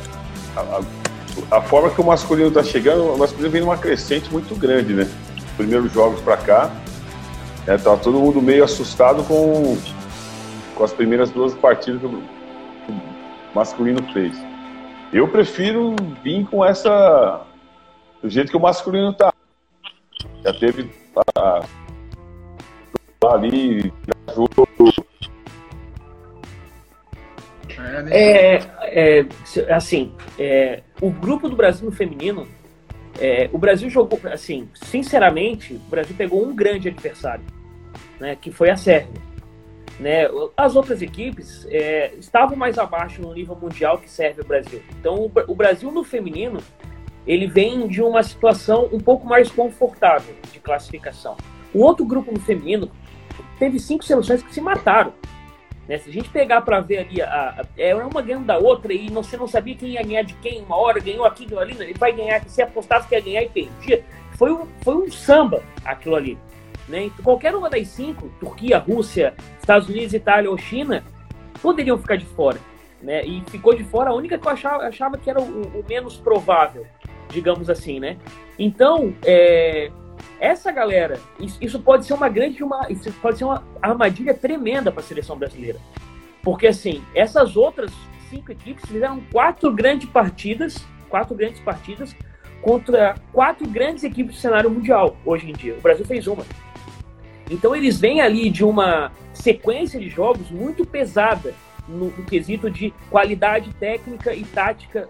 [0.55, 4.53] A, a, a, forma que o masculino tá chegando, o masculino vem numa crescente muito
[4.55, 5.07] grande, né?
[5.37, 6.71] Os primeiros jogos para cá,
[7.67, 9.77] é, tá todo mundo meio assustado com,
[10.75, 12.23] com as primeiras duas partidas que o
[13.55, 14.35] masculino fez.
[15.13, 17.45] Eu prefiro vir com essa.
[18.21, 19.33] do jeito que o masculino tá.
[20.43, 20.91] Já teve.
[21.37, 21.65] Ah,
[23.31, 23.93] ali,
[24.27, 24.49] viajou.
[28.11, 29.25] É, é,
[29.73, 32.47] assim, é, o grupo do Brasil no feminino,
[33.19, 37.43] é, o Brasil jogou, assim, sinceramente, o Brasil pegou um grande adversário,
[38.19, 39.21] né, que foi a Sérvia.
[39.99, 40.27] Né?
[40.57, 44.81] As outras equipes é, estavam mais abaixo no nível mundial que serve o Brasil.
[44.99, 46.59] Então, o Brasil no feminino
[47.25, 51.35] ele vem de uma situação um pouco mais confortável de classificação.
[51.73, 52.91] O outro grupo no feminino
[53.57, 55.13] teve cinco seleções que se mataram.
[55.87, 55.97] Né?
[55.97, 59.09] Se a gente pegar para ver ali, a, a, é uma ganhando da outra e
[59.09, 61.93] você não sabia quem ia ganhar de quem, uma hora ganhou aqui, ganhou ali, ele
[61.97, 64.03] vai ganhar, se apostasse que ia ganhar e perdia.
[64.37, 66.37] Foi um, foi um samba aquilo ali.
[66.87, 67.05] Né?
[67.05, 71.03] Então, qualquer uma das cinco, Turquia, Rússia, Estados Unidos, Itália ou China,
[71.61, 72.59] poderiam ficar de fora.
[73.01, 73.25] Né?
[73.25, 76.17] E ficou de fora a única que eu achava, achava que era o, o menos
[76.17, 76.85] provável,
[77.29, 77.99] digamos assim.
[77.99, 78.17] Né?
[78.57, 79.91] Então, é,
[80.39, 84.91] essa galera, isso, isso, pode ser uma grande, uma, isso pode ser uma armadilha tremenda
[84.91, 85.79] para a seleção brasileira.
[86.41, 87.91] Porque, assim, essas outras
[88.29, 92.15] cinco equipes fizeram quatro grandes partidas, quatro grandes partidas
[92.61, 95.75] contra quatro grandes equipes do cenário mundial hoje em dia.
[95.75, 96.43] O Brasil fez uma.
[97.49, 101.53] Então eles vêm ali de uma sequência de jogos muito pesada
[101.87, 105.07] no, no quesito de qualidade técnica e tática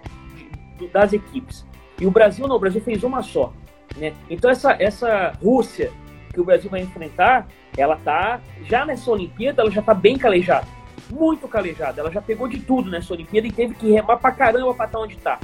[0.78, 1.66] de, das equipes.
[2.00, 3.54] E o Brasil não, o Brasil fez uma só.
[3.96, 4.14] Né?
[4.30, 5.92] Então essa, essa Rússia
[6.34, 10.68] que o Brasil vai enfrentar, ela tá já nessa Olimpíada, ela já tá bem calejada,
[11.10, 12.02] muito calejada.
[12.02, 15.00] Ela já pegou de tudo nessa Olimpíada e teve que remar pra caramba pra estar
[15.00, 15.40] onde tá.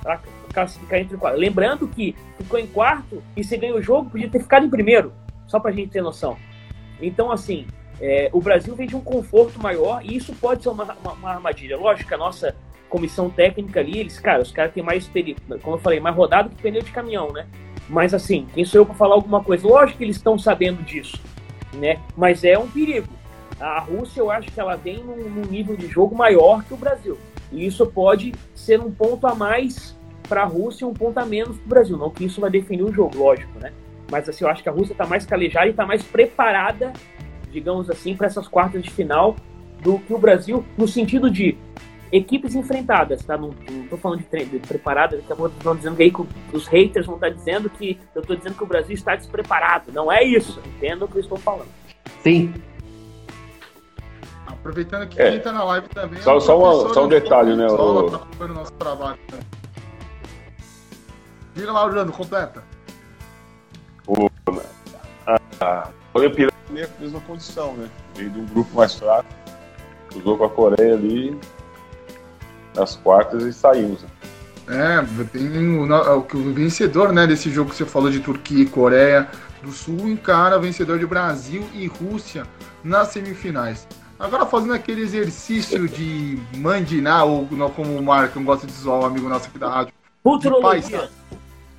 [0.00, 0.20] Pra
[0.54, 1.38] classificar entre quatro.
[1.38, 5.12] Lembrando que ficou em quarto e se ganhou o jogo, podia ter ficado em primeiro.
[5.46, 6.36] Só para a gente ter noção.
[7.00, 7.66] Então, assim,
[8.00, 11.30] é, o Brasil vem de um conforto maior e isso pode ser uma, uma, uma,
[11.30, 11.76] armadilha.
[11.76, 12.54] Lógico que a nossa
[12.88, 15.10] comissão técnica ali, eles, cara, os caras têm mais,
[15.62, 17.46] como eu falei, mais rodado que pneu de caminhão, né?
[17.88, 19.66] Mas, assim, quem sou eu para falar alguma coisa?
[19.66, 21.20] Lógico que eles estão sabendo disso,
[21.74, 22.00] né?
[22.16, 23.08] Mas é um perigo.
[23.58, 26.76] A Rússia, eu acho que ela vem num, num nível de jogo maior que o
[26.76, 27.16] Brasil.
[27.50, 29.96] E isso pode ser um ponto a mais
[30.28, 31.96] para a Rússia e um ponto a menos para o Brasil.
[31.96, 33.72] Não que isso vai definir o jogo, lógico, né?
[34.10, 36.92] Mas assim, eu acho que a Rússia está mais calejada e está mais preparada,
[37.50, 39.36] digamos assim, para essas quartas de final
[39.80, 41.56] do que o Brasil, no sentido de
[42.12, 43.36] equipes enfrentadas, tá?
[43.36, 43.50] Não,
[43.82, 46.66] estou falando de, treino, de preparada, daqui a pouco estão dizendo que aí que os
[46.68, 49.92] haters vão estar tá dizendo que eu estou dizendo que o Brasil está despreparado.
[49.92, 51.68] Não é isso, entenda o que eu estou falando.
[52.22, 52.54] Sim.
[54.46, 55.32] Aproveitando que é.
[55.32, 56.20] quem tá na live também.
[56.22, 57.66] Só, é só, uma, só um detalhe, né?
[57.66, 58.10] O...
[58.10, 59.18] Tá o nosso trabalho.
[59.32, 59.40] Né?
[61.54, 62.62] Diga lá, Orlando, completa.
[64.48, 64.60] O,
[65.26, 67.88] a, a Olimpíada é a mesma condição, né?
[68.14, 69.28] Veio de um grupo mais fraco,
[70.14, 71.38] usou com a Coreia ali
[72.74, 74.02] nas quartas e saímos.
[74.02, 74.08] Né?
[74.68, 78.66] É, tem o, o, o vencedor né, desse jogo que você falou de Turquia e
[78.66, 79.28] Coreia
[79.62, 82.46] do Sul encara vencedor de Brasil e Rússia
[82.84, 83.86] nas semifinais.
[84.18, 89.28] Agora fazendo aquele exercício de mandinar, ou como o Marco gosta de zoar, um amigo
[89.28, 89.92] nosso aqui da rádio.
[90.22, 91.10] Futurologia.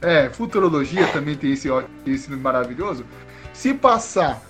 [0.02, 1.70] É, futurologia também tem esse,
[2.06, 3.06] esse maravilhoso.
[3.54, 4.42] Se passar,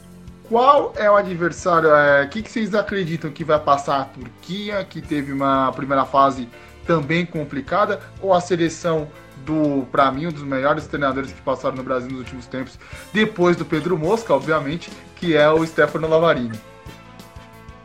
[0.49, 1.89] qual é o adversário?
[1.89, 6.05] O é, que, que vocês acreditam que vai passar a Turquia, que teve uma primeira
[6.05, 6.49] fase
[6.85, 9.09] também complicada, ou a seleção
[9.45, 12.77] do, para mim, um dos melhores treinadores que passaram no Brasil nos últimos tempos,
[13.13, 16.59] depois do Pedro Mosca, obviamente, que é o Stefano Lavarini.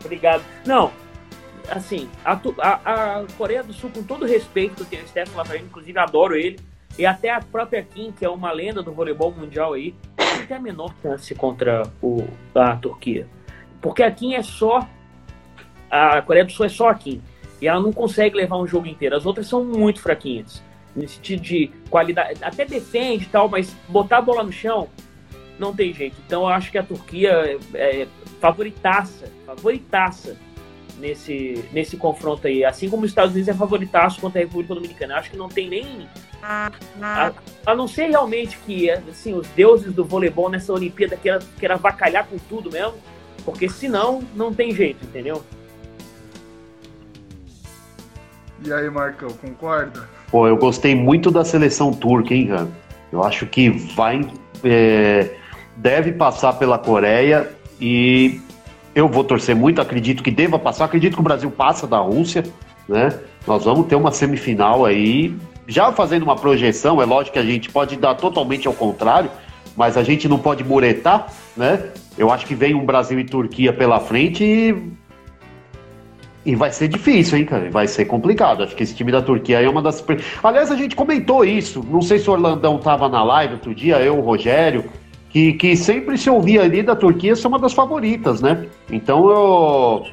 [0.03, 0.43] Obrigado.
[0.65, 0.91] Não,
[1.69, 5.97] assim, a, a, a, Coreia do Sul, com todo respeito, tem o Stefano Lavarini, inclusive
[5.99, 6.59] adoro ele,
[6.97, 10.57] e até a própria Kim, que é uma lenda do voleibol mundial aí, não tem
[10.57, 13.27] a menor chance contra o, a Turquia.
[13.81, 14.87] Porque a Kim é só.
[15.89, 17.21] A Coreia do Sul é só a Kim.
[17.61, 19.15] E ela não consegue levar um jogo inteiro.
[19.15, 20.61] As outras são muito fraquinhas
[20.95, 24.87] nesse sentido de qualidade, até defende e tal, mas botar a bola no chão
[25.57, 26.15] não tem jeito.
[26.25, 27.31] Então eu acho que a Turquia
[27.73, 28.07] é, é
[28.39, 30.37] favoritaça, favoritaça
[30.97, 32.63] nesse, nesse confronto aí.
[32.63, 35.13] Assim como os Estados Unidos é favoritaço contra a República Dominicana.
[35.13, 36.07] Eu acho que não tem nem.
[36.41, 36.71] A,
[37.65, 42.27] a não ser realmente que assim, os deuses do voleibol nessa Olimpíada queiram, queiram avacalhar
[42.27, 42.95] com tudo mesmo,
[43.45, 45.43] porque senão não tem jeito, entendeu?
[48.65, 50.07] E aí, Marcão, concorda?
[50.31, 52.67] Pô, eu gostei muito da seleção turca, hein, cara?
[53.11, 54.25] Eu acho que vai.
[54.63, 55.35] É,
[55.75, 58.41] deve passar pela Coreia e
[58.95, 62.43] eu vou torcer muito, acredito que deva passar, acredito que o Brasil passa da Rússia,
[62.87, 63.19] né?
[63.47, 65.35] Nós vamos ter uma semifinal aí,
[65.67, 69.31] já fazendo uma projeção, é lógico que a gente pode dar totalmente ao contrário,
[69.75, 71.27] mas a gente não pode muretar,
[71.57, 71.89] né?
[72.17, 74.93] Eu acho que vem um Brasil e Turquia pela frente e
[76.45, 77.69] e vai ser difícil, hein, cara?
[77.69, 78.63] Vai ser complicado.
[78.63, 80.03] Acho que esse time da Turquia é uma das.
[80.43, 81.81] Aliás, a gente comentou isso.
[81.89, 84.83] Não sei se o Orlandão tava na live outro dia, eu, o Rogério,
[85.33, 88.67] que, que sempre se ouvia ali da Turquia ser uma das favoritas, né?
[88.89, 90.05] Então eu.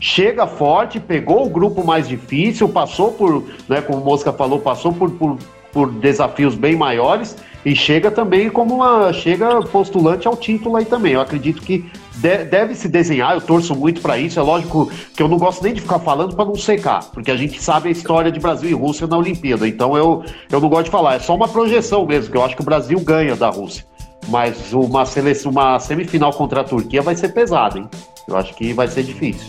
[0.00, 4.92] Chega forte, pegou o grupo mais difícil, passou por, né, como o Mosca falou, passou
[4.92, 5.36] por, por,
[5.72, 9.12] por desafios bem maiores e chega também como uma.
[9.12, 11.14] chega postulante ao título aí também.
[11.14, 14.38] Eu acredito que de, deve se desenhar, eu torço muito para isso.
[14.38, 17.36] É lógico que eu não gosto nem de ficar falando para não secar, porque a
[17.36, 19.66] gente sabe a história de Brasil e Rússia na Olimpíada.
[19.66, 22.54] Então eu, eu não gosto de falar, é só uma projeção mesmo, que eu acho
[22.54, 23.84] que o Brasil ganha da Rússia.
[24.26, 27.88] Mas uma, seleção, uma semifinal contra a Turquia vai ser pesada, hein?
[28.26, 29.46] Eu acho que vai ser difícil.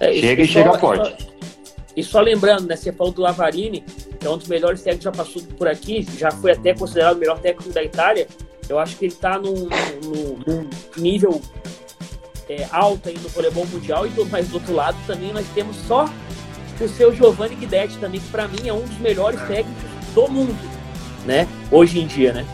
[0.00, 1.32] É, chega e, chega forte.
[1.96, 3.82] E só lembrando, né, você falou do Lavarini,
[4.18, 7.16] que é um dos melhores técnicos que já passou por aqui, já foi até considerado
[7.16, 8.26] o melhor técnico da Itália.
[8.68, 11.40] Eu acho que ele está num, num, num, nível
[12.48, 15.76] é, alto aí no voleibol mundial, e do, mas do outro lado também nós temos
[15.76, 16.06] só
[16.80, 20.56] o seu Giovanni Guidetti também, que para mim é um dos melhores técnicos do mundo,
[21.24, 21.46] né?
[21.70, 22.44] Hoje em dia, né?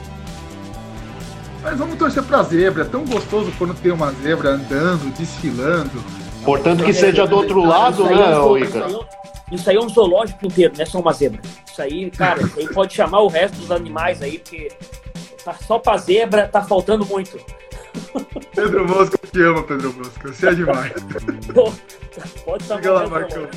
[1.63, 2.83] Mas vamos torcer pra zebra.
[2.83, 6.03] É tão gostoso quando tem uma zebra andando, desfilando.
[6.45, 8.87] Portanto que seja do outro lado, né, Ica?
[9.53, 11.41] Isso aí é um zoológico inteiro, não é só uma zebra.
[11.71, 14.71] Isso aí, cara, isso aí pode chamar o resto dos animais aí, porque
[15.45, 17.39] tá só pra zebra, tá faltando muito.
[18.55, 20.33] Pedro Mosca te ama, Pedro Mosca.
[20.33, 20.93] Você é demais.
[22.45, 23.49] pode Diga lá, Marcão.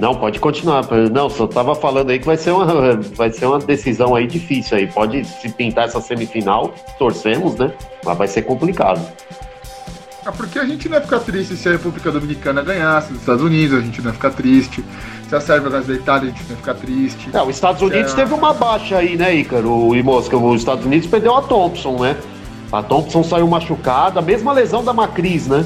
[0.00, 0.82] Não, pode continuar.
[1.12, 4.78] Não, só tava falando aí que vai ser uma, vai ser uma decisão aí difícil
[4.78, 4.86] aí.
[4.86, 7.70] Pode se pintar essa semifinal, torcemos, né?
[8.02, 9.00] Mas vai ser complicado.
[10.24, 13.42] Ah, porque a gente não ia ficar triste se a República Dominicana ganhasse, os Estados
[13.42, 14.84] Unidos a gente não ia ficar triste,
[15.28, 17.30] se a Sérvia ganhasse da Itália a gente não ia ficar triste.
[17.32, 18.16] Não, os Estados Unidos é...
[18.16, 20.36] teve uma baixa aí, né, Ícaro e Mosca?
[20.36, 22.16] Os Estados Unidos perdeu a Thompson, né?
[22.70, 25.64] A Thompson saiu machucada, a mesma lesão da Macris, né?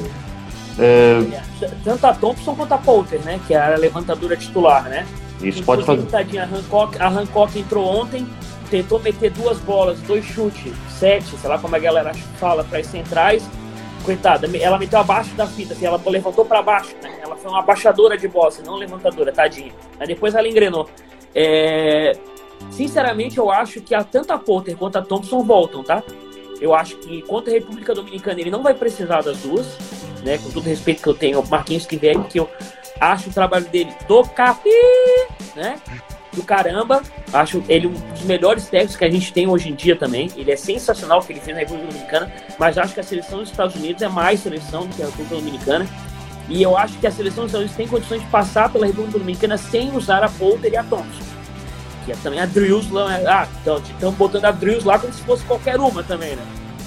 [0.79, 1.43] É...
[1.85, 3.41] Tanto a Thompson quanto a Poulter, né?
[3.47, 5.07] Que é a levantadora titular, né?
[5.43, 6.03] Isso Inclusive, pode fazer.
[6.07, 8.27] Tadinha, a, Hancock, a Hancock entrou ontem,
[8.71, 12.87] tentou meter duas bolas, dois chutes, sete, sei lá como a galera fala, para as
[12.87, 13.49] centrais.
[14.05, 17.21] Coitada, ela meteu abaixo da fita, assim, ela levantou para baixo, né?
[17.23, 19.73] Ela foi uma abaixadora de bola, não levantadora, tadinha.
[19.99, 20.89] Aí depois ela engrenou.
[21.35, 22.13] É...
[22.71, 26.03] Sinceramente, eu acho que a, tanto a Potter quanto a Thompson voltam, tá?
[26.61, 29.67] Eu acho que contra a República Dominicana ele não vai precisar das duas,
[30.25, 30.39] né?
[30.39, 32.51] Com todo respeito que eu tenho ao Marquinhos vem que eu
[33.01, 34.71] acho o trabalho dele do capi,
[35.55, 35.79] né?
[36.33, 37.03] Do caramba.
[37.33, 40.31] Acho ele um dos melhores técnicos que a gente tem hoje em dia também.
[40.37, 43.41] Ele é sensacional o que ele fez na República Dominicana, mas acho que a seleção
[43.41, 45.87] dos Estados Unidos é mais seleção do que a República Dominicana.
[46.49, 49.19] E eu acho que a seleção dos Estados Unidos tem condições de passar pela República
[49.19, 51.25] Dominicana sem usar a Poulter e a Thompson.
[52.05, 53.09] Que é também a Drills lá.
[53.09, 53.25] Né?
[53.27, 53.49] Ah,
[53.91, 56.43] estão botando a Drills lá como se fosse qualquer uma também, né?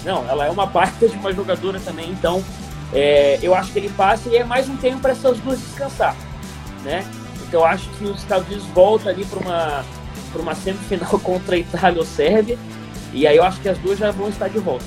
[0.05, 2.43] Não, ela é uma baita de uma jogadora também, então
[2.93, 6.15] é, eu acho que ele passa e é mais um tempo para essas duas descansar,
[6.83, 7.05] né?
[7.47, 9.85] Então eu acho que os Estados Unidos voltam ali para uma,
[10.35, 12.57] uma semifinal contra a Itália ou Sérvia,
[13.13, 14.85] e aí eu acho que as duas já vão estar de volta.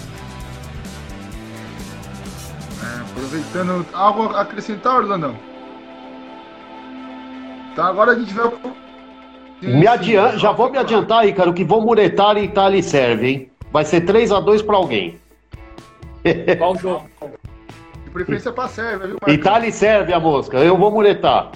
[2.83, 5.37] É, aproveitando, algo a acrescentar, Orlandão?
[7.73, 8.51] Então agora a gente vai.
[9.63, 13.29] Me adianta, já vou me adiantar aí, cara, que vou muretar em Itália e Sérvia,
[13.29, 13.51] hein?
[13.71, 15.19] Vai ser 3x2 para alguém.
[16.59, 17.07] Qual jogo?
[18.11, 19.35] De preferência pra Sérvia, viu, Marcos?
[19.35, 20.59] Itália e Sérvia, mosca.
[20.59, 21.53] Eu vou muretar.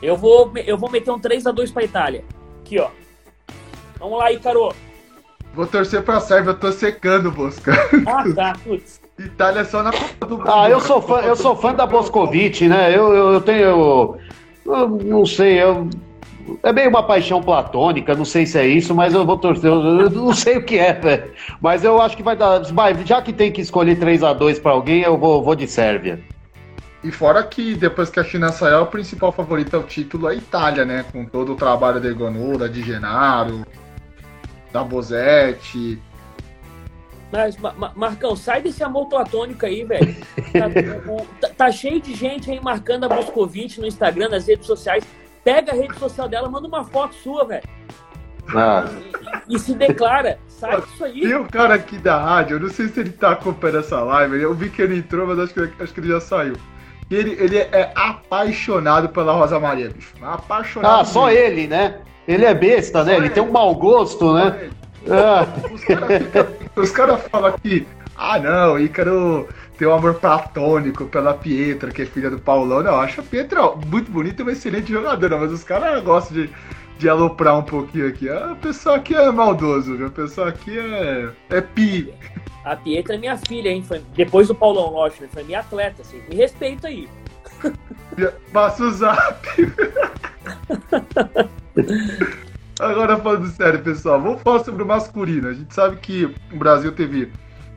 [0.00, 2.24] Eu vou, eu vou meter um 3x2 pra Itália.
[2.60, 2.88] Aqui, ó.
[3.98, 4.72] Vamos lá, Icaro.
[5.54, 7.72] Vou torcer pra Sérvia, eu tô secando, Bosca.
[8.06, 9.00] Ah, tá, putz.
[9.18, 10.50] Itália só na Copa do Mundo.
[10.50, 12.96] Ah, eu sou fã, eu sou fã da Boscovic, né?
[12.96, 14.16] Eu, eu, eu tenho.
[14.66, 15.88] Eu não sei, eu,
[16.62, 19.70] é meio uma paixão platônica, não sei se é isso, mas eu vou torcer.
[19.70, 21.32] Eu, não sei o que é, velho.
[21.60, 22.62] Mas eu acho que vai dar.
[23.04, 26.22] Já que tem que escolher 3 a 2 para alguém, eu vou, vou de Sérvia.
[27.02, 30.34] E fora que depois que a China saiu, o principal favorito ao título é a
[30.34, 31.04] Itália, né?
[31.12, 33.66] Com todo o trabalho da Egonô, da Di Genaro,
[34.72, 36.00] da Bozetti.
[37.30, 37.56] Mas,
[37.96, 40.14] Marcão, sai desse amor platônico aí, velho.
[40.52, 40.70] Tá,
[41.40, 45.04] tá, tá, cheio de gente aí marcando a Moscovite no Instagram, nas redes sociais.
[45.44, 47.62] Pega a rede social dela, manda uma foto sua, velho.
[48.54, 48.86] Ah.
[49.48, 50.38] E, e, se declara.
[50.48, 51.20] Sai disso aí.
[51.20, 54.40] Tem um cara aqui da rádio, eu não sei se ele tá acompanhando essa live.
[54.40, 56.56] Eu vi que ele entrou, mas acho que, acho que ele já saiu.
[57.10, 60.12] Ele, ele é apaixonado pela Rosa Maria, bicho.
[60.22, 61.00] Apaixonado.
[61.00, 61.38] Ah, só mesmo.
[61.38, 61.98] ele, né?
[62.26, 63.16] Ele é besta, só né?
[63.16, 64.70] Ele, ele, tem um mau gosto, né?
[65.10, 65.46] Ah.
[66.76, 69.46] Os caras cara falam que, ah não, Ícaro
[69.78, 72.82] tem um amor platônico pela Pietra, que é filha do Paulão.
[72.82, 76.36] Não, eu acho a Pietra muito bonita e uma excelente jogadora, mas os caras gostam
[76.36, 76.50] de,
[76.98, 78.28] de aloprar um pouquinho aqui.
[78.28, 80.06] A pessoa aqui é maldoso, viu?
[80.06, 82.14] A pessoa aqui é, é pi.
[82.64, 83.82] A Pietra é minha filha, hein?
[83.82, 86.22] Foi depois do Paulão, lógico, foi minha atleta, assim.
[86.28, 87.08] Me respeita aí.
[88.52, 89.46] Passa o zap.
[92.78, 95.48] Agora falando sério, pessoal, vamos falar sobre o masculino.
[95.48, 97.30] A gente sabe que o Brasil teve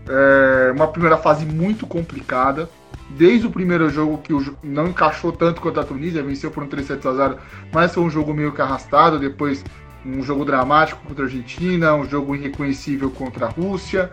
[0.10, 2.70] é, uma primeira fase muito complicada.
[3.10, 6.86] Desde o primeiro jogo que não encaixou tanto quanto a Tunísia, venceu por um 3
[6.86, 7.38] 7 a 0,
[7.72, 9.17] mas foi um jogo meio que arrastado.
[9.17, 9.63] Depois,
[10.06, 14.12] um jogo dramático contra a Argentina, um jogo irreconhecível contra a Rússia,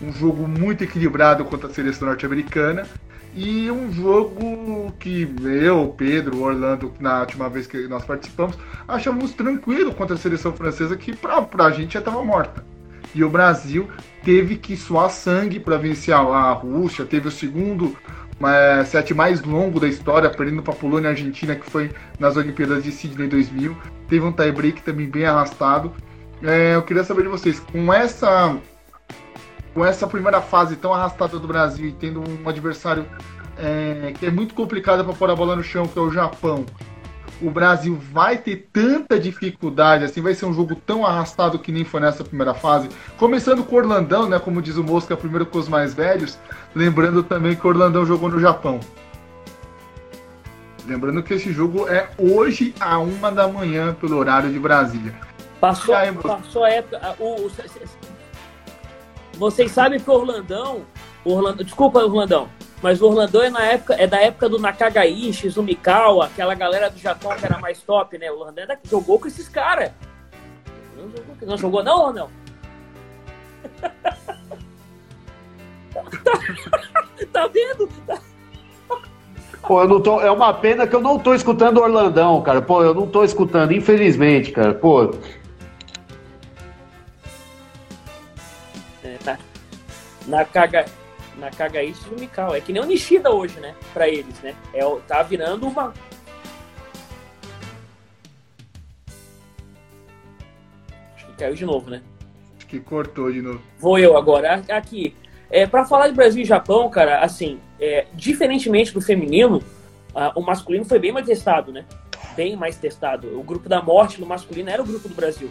[0.00, 2.86] um jogo muito equilibrado contra a seleção norte-americana.
[3.34, 9.94] E um jogo que eu, Pedro, Orlando, na última vez que nós participamos, achamos tranquilo
[9.94, 12.62] contra a seleção francesa, que pra, pra gente já estava morta.
[13.14, 13.88] E o Brasil
[14.22, 17.96] teve que suar sangue para vencer a Rússia, teve o segundo
[18.44, 21.90] é, set mais longo da história, perdendo para a Polônia e a Argentina, que foi
[22.18, 23.76] nas Olimpíadas de Sydney 2000.
[24.08, 25.92] Teve um tie-break também bem arrastado.
[26.42, 28.56] É, eu queria saber de vocês, com essa
[29.74, 33.06] com essa primeira fase tão arrastada do Brasil e tendo um adversário
[33.56, 36.66] é, que é muito complicado para pôr a bola no chão, que é o Japão,
[37.42, 41.84] o Brasil vai ter tanta dificuldade, assim, vai ser um jogo tão arrastado que nem
[41.84, 42.88] foi nessa primeira fase.
[43.16, 44.38] Começando com o Orlandão, né?
[44.38, 46.38] Como diz o Mosca, primeiro com os mais velhos.
[46.74, 48.80] Lembrando também que o Orlandão jogou no Japão.
[50.86, 55.14] Lembrando que esse jogo é hoje a uma da manhã pelo horário de Brasília.
[55.60, 57.14] Passou, aí, passou a época.
[57.20, 57.50] O, o,
[59.34, 60.82] vocês sabem que o Orlandão.
[61.24, 62.48] Orlando, desculpa, Orlandão.
[62.82, 66.98] Mas o Orlandão é, na época, é da época do Nakagaishi, Zumikawa, aquela galera do
[66.98, 68.30] Japão que era mais top, né?
[68.32, 69.92] O Orlandão é jogou com esses caras.
[70.96, 72.28] Não jogou, não jogou não, não?
[76.24, 76.32] tá,
[77.32, 77.88] tá vendo?
[78.04, 78.18] Tá...
[79.62, 80.20] Pô, eu não tô.
[80.20, 82.60] É uma pena que eu não tô escutando o Orlandão, cara.
[82.60, 84.74] Pô, eu não tô escutando, infelizmente, cara.
[84.74, 85.14] Pô.
[89.04, 89.38] É, tá.
[91.36, 92.54] Nakaga, Nakagaishi e o Mikao.
[92.54, 93.74] É que nem o Nishida hoje, né?
[93.92, 94.54] Pra eles, né?
[94.74, 95.92] É, tá virando uma.
[101.14, 102.02] Acho que caiu de novo, né?
[102.56, 103.60] Acho que cortou de novo.
[103.78, 104.62] Vou eu agora.
[104.68, 105.14] Aqui.
[105.50, 109.58] É, para falar de Brasil e Japão, cara, assim, é, diferentemente do feminino,
[110.14, 111.84] uh, o masculino foi bem mais testado, né?
[112.34, 113.38] Bem mais testado.
[113.38, 115.50] O grupo da morte no masculino era o grupo do Brasil.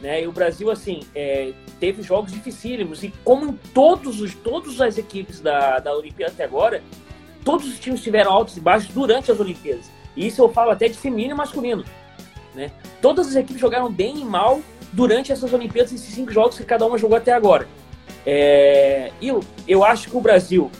[0.00, 0.22] Né?
[0.22, 3.02] E o Brasil, assim, é, teve jogos dificílimos.
[3.02, 6.82] E como em todos os, todas as equipes da, da Olimpíada até agora,
[7.44, 9.90] todos os times tiveram altos e baixos durante as Olimpíadas.
[10.16, 11.84] E isso eu falo até de feminino e masculino.
[12.54, 12.70] Né?
[13.02, 14.60] Todas as equipes jogaram bem e mal
[14.92, 17.66] durante essas Olimpíadas, esses cinco jogos que cada uma jogou até agora.
[18.24, 20.70] É, eu, eu acho que o Brasil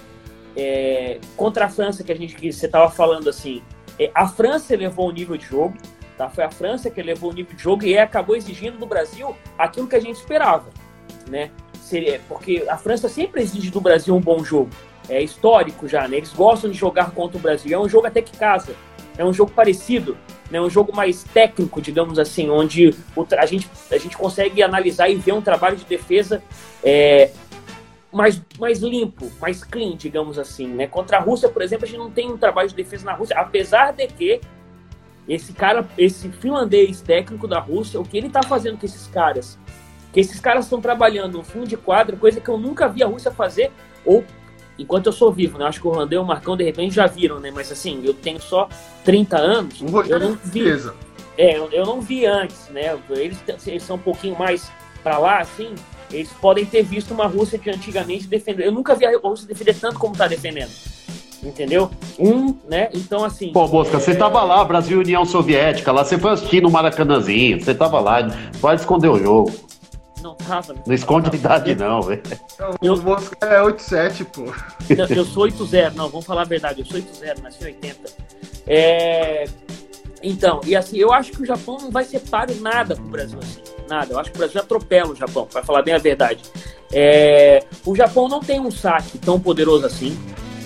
[0.60, 3.62] É, contra a França, que a gente que você estava falando assim,
[3.96, 5.76] é, a França elevou o nível de jogo,
[6.18, 6.28] tá?
[6.28, 9.86] Foi a França que elevou o nível de jogo e acabou exigindo do Brasil aquilo
[9.86, 10.66] que a gente esperava,
[11.28, 11.50] né?
[11.80, 14.70] Seria, porque a França sempre exige do Brasil um bom jogo.
[15.08, 16.18] É histórico já, né?
[16.18, 17.74] Eles gostam de jogar contra o Brasil.
[17.74, 18.74] É um jogo até que casa.
[19.16, 20.18] É um jogo parecido,
[20.50, 20.60] né?
[20.60, 22.94] Um jogo mais técnico, digamos assim, onde
[23.38, 26.42] a, gente, a gente consegue analisar e ver um trabalho de defesa
[26.84, 27.30] é,
[28.12, 30.68] mais, mais limpo, mais clean, digamos assim.
[30.68, 30.86] Né?
[30.86, 33.38] Contra a Rússia, por exemplo, a gente não tem um trabalho de defesa na Rússia,
[33.38, 34.40] apesar de que
[35.28, 39.58] esse cara, esse finlandês técnico da Rússia, o que ele está fazendo com esses caras?
[40.12, 43.06] Que esses caras estão trabalhando no fundo de quadro, coisa que eu nunca vi a
[43.06, 43.70] Rússia fazer,
[44.06, 44.24] ou
[44.78, 45.66] enquanto eu sou vivo, né?
[45.66, 47.50] Acho que o Randê e o Marcão, de repente, já viram, né?
[47.50, 48.68] Mas assim, eu tenho só
[49.04, 50.64] 30 anos, eu não vi.
[51.36, 52.98] É, eu não vi antes, né?
[53.10, 54.72] Eles, eles são um pouquinho mais
[55.02, 55.74] para lá, assim,
[56.10, 58.66] eles podem ter visto uma Rússia que antigamente defendeu.
[58.66, 60.70] Eu nunca vi a Rússia defender tanto como está defendendo.
[61.42, 61.90] Entendeu?
[62.18, 62.88] Um, né?
[62.92, 63.52] Então, assim.
[63.52, 64.00] Pô, Bosca, é...
[64.00, 68.00] você tava lá, Brasil e União Soviética, lá você foi assistir no Maracanãzinho, você tava
[68.00, 68.28] lá,
[68.60, 69.52] pode esconder o jogo.
[70.20, 70.72] Não tava.
[70.72, 72.22] Não, não esconde a idade, não, velho.
[72.82, 74.52] O Bosca é 8-7, pô.
[74.88, 77.98] Eu, eu sou 8-0, não, vamos falar a verdade, eu sou 8-0, nasci em 80.
[78.66, 79.44] É.
[80.20, 83.38] Então, e assim, eu acho que o Japão não vai ser páreo nada pro Brasil
[83.40, 84.12] assim nada.
[84.12, 86.42] Eu acho que o Brasil atropela o Japão, para falar bem a verdade.
[86.92, 90.16] É, o Japão não tem um saque tão poderoso assim,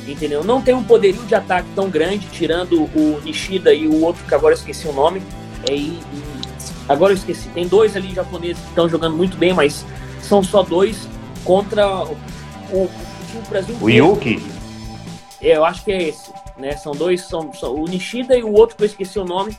[0.07, 0.43] entendeu?
[0.43, 4.35] Não tem um poderio de ataque tão grande, tirando o Nishida e o outro que
[4.35, 5.23] agora eu esqueci o nome.
[5.69, 6.23] É, e, e,
[6.89, 7.49] agora eu esqueci.
[7.51, 9.85] Tem dois ali japoneses que estão jogando muito bem, mas
[10.21, 11.09] são só dois
[11.45, 12.17] contra o,
[12.73, 13.77] o, o Brasil.
[13.81, 14.43] O Yuki?
[15.41, 16.33] É, eu acho que é esse.
[16.57, 16.77] Né?
[16.77, 19.57] São dois, são, são, o Nishida e o outro que eu esqueci o nome.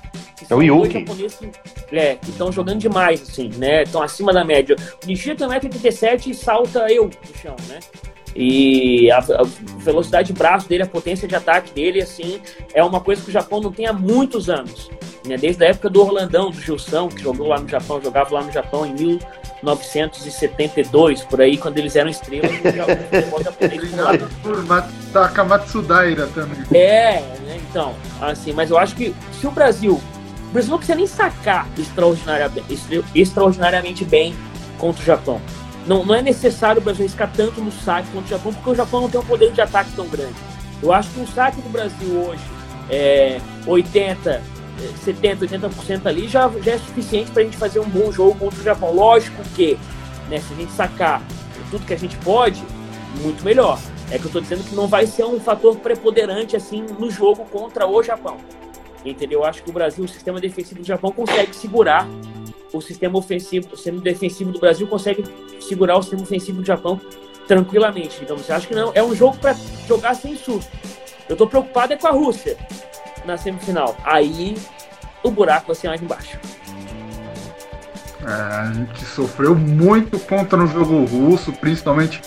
[0.49, 1.03] é o Yuki.
[1.03, 3.83] Que, é, estão jogando demais, assim, né?
[3.83, 4.75] Estão acima da média.
[5.03, 7.79] O Nishida tem 1,87m e salta eu no chão, né?
[8.35, 9.43] E a, a,
[9.77, 12.41] velocidade de braço dele, a potência de ataque dele, assim,
[12.73, 14.89] é uma coisa que o Japão não tem há muitos anos.
[15.25, 15.37] Né?
[15.37, 18.51] Desde a época do Orlandão, do Gilson, que jogou lá no Japão, jogava lá no
[18.51, 24.65] Japão em 1972, por aí, quando eles eram estrelas do Obrigado por
[25.13, 26.63] Taka Matsudaira também.
[26.73, 27.61] É, né?
[27.69, 30.01] então, assim, mas eu acho que se o Brasil.
[30.49, 32.79] O Brasil não precisa nem sacar extraordinariamente,
[33.15, 34.35] extraordinariamente bem
[34.77, 35.41] contra o Japão.
[35.85, 38.75] Não, não é necessário o Brasil riscar tanto no saque contra o Japão, porque o
[38.75, 40.35] Japão não tem um poder de ataque tão grande.
[40.81, 42.41] Eu acho que o saque do Brasil hoje
[42.89, 44.41] é 80,
[45.03, 48.59] 70, 80% ali já, já é suficiente para a gente fazer um bom jogo contra
[48.59, 48.93] o Japão.
[48.93, 49.77] Lógico que,
[50.29, 51.21] né, se a gente sacar
[51.69, 52.63] tudo que a gente pode,
[53.21, 53.79] muito melhor.
[54.11, 57.45] É que eu estou dizendo que não vai ser um fator preponderante assim no jogo
[57.45, 58.37] contra o Japão.
[59.03, 59.39] Entendeu?
[59.39, 62.07] Eu acho que o Brasil, o sistema defensivo do Japão consegue segurar
[62.73, 65.23] o sistema ofensivo, o sistema defensivo do Brasil consegue
[65.59, 66.99] segurar o sistema ofensivo do Japão
[67.47, 68.19] tranquilamente.
[68.21, 68.91] Então você acha que não?
[68.95, 69.55] É um jogo para
[69.87, 70.71] jogar sem susto.
[71.29, 72.57] Eu estou preocupado é com a Rússia
[73.25, 73.95] na semifinal.
[74.03, 74.57] Aí
[75.21, 76.37] o buraco vai ser mais embaixo.
[78.25, 82.21] É, a gente sofreu muito contra no jogo russo, principalmente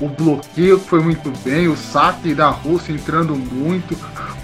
[0.00, 3.94] o bloqueio que foi muito bem, o saque da Rússia entrando muito,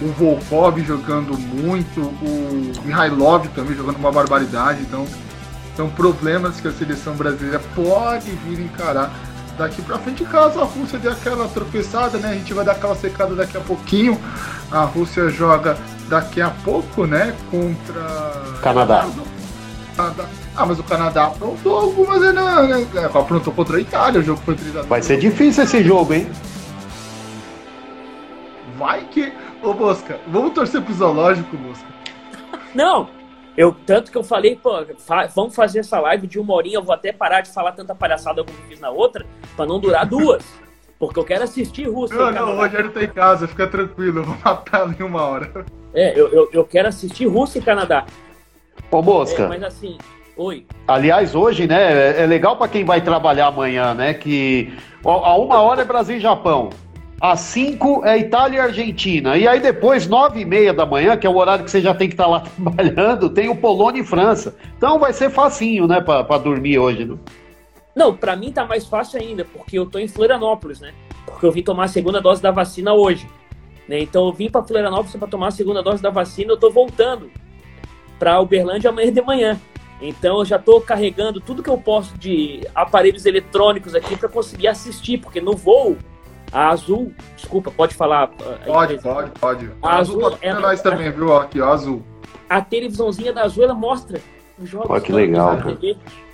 [0.02, 4.82] o Volkov jogando muito, o Mihailov também jogando uma barbaridade.
[4.82, 5.06] Então,
[5.76, 9.12] são problemas que a seleção brasileira pode vir encarar
[9.58, 12.30] daqui para frente, caso a Rússia dê aquela tropeçada, né?
[12.30, 14.20] A gente vai dar aquela secada daqui a pouquinho.
[14.70, 15.76] A Rússia joga
[16.08, 17.34] daqui a pouco, né?
[17.50, 18.58] Contra.
[18.62, 19.06] Canadá.
[20.54, 22.32] Ah, mas o Canadá aprontou algumas, né?
[22.32, 22.86] né?
[22.94, 26.30] É, aprontou contra a Itália, o jogo foi 3 Vai ser difícil esse jogo, hein?
[28.78, 29.32] Vai que.
[29.62, 31.86] Ô, Mosca, vamos torcer pro zoológico, Mosca.
[32.74, 33.08] Não,
[33.56, 36.82] eu, tanto que eu falei, pô, fa vamos fazer essa live de uma horinha, eu
[36.82, 39.24] vou até parar de falar tanta palhaçada como fiz na outra,
[39.56, 40.44] para não durar duas.
[40.98, 42.16] Porque eu quero assistir Rússia.
[42.16, 45.64] Não, não, o Rogério tá em casa, fica tranquilo, eu vou matar em uma hora.
[45.94, 48.06] É, eu, eu, eu quero assistir Rússia e Canadá.
[48.90, 49.44] Ô, Mosca.
[49.44, 49.98] É, mas assim,
[50.36, 50.66] oi.
[50.86, 54.72] Aliás, hoje, né, é legal para quem vai trabalhar amanhã, né, que
[55.04, 56.70] a uma hora é Brasil e Japão.
[57.20, 59.36] Às 5 é Itália e Argentina.
[59.36, 61.94] E aí depois, 9 e meia da manhã, que é o horário que você já
[61.94, 64.54] tem que estar tá lá trabalhando, tem o Polônia e França.
[64.76, 67.16] Então vai ser facinho, né, para dormir hoje, né?
[67.94, 70.92] Não, para mim tá mais fácil ainda, porque eu tô em Florianópolis, né?
[71.24, 73.26] Porque eu vim tomar a segunda dose da vacina hoje.
[73.88, 74.00] Né?
[74.00, 77.30] Então eu vim para Florianópolis para tomar a segunda dose da vacina, eu tô voltando
[78.18, 79.60] para Uberlândia amanhã de manhã.
[80.02, 84.68] Então eu já estou carregando tudo que eu posso de aparelhos eletrônicos aqui para conseguir
[84.68, 85.96] assistir, porque no voo
[86.52, 88.28] a Azul, desculpa, pode falar.
[88.64, 89.70] Pode, pode, pode.
[89.82, 91.36] A, Azul, Azul é nós também, viu?
[91.36, 92.02] Aqui, ó, Azul.
[92.48, 94.20] A televisãozinha da Azul, ela mostra
[94.58, 94.90] os jogos.
[94.90, 95.58] Olha que legal.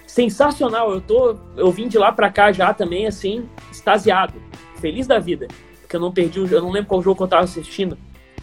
[0.06, 4.34] Sensacional, eu tô, eu vim de lá para cá já também, assim, extasiado,
[4.80, 5.48] feliz da vida.
[5.88, 7.98] que eu não perdi, o- eu não lembro qual jogo que eu tava assistindo,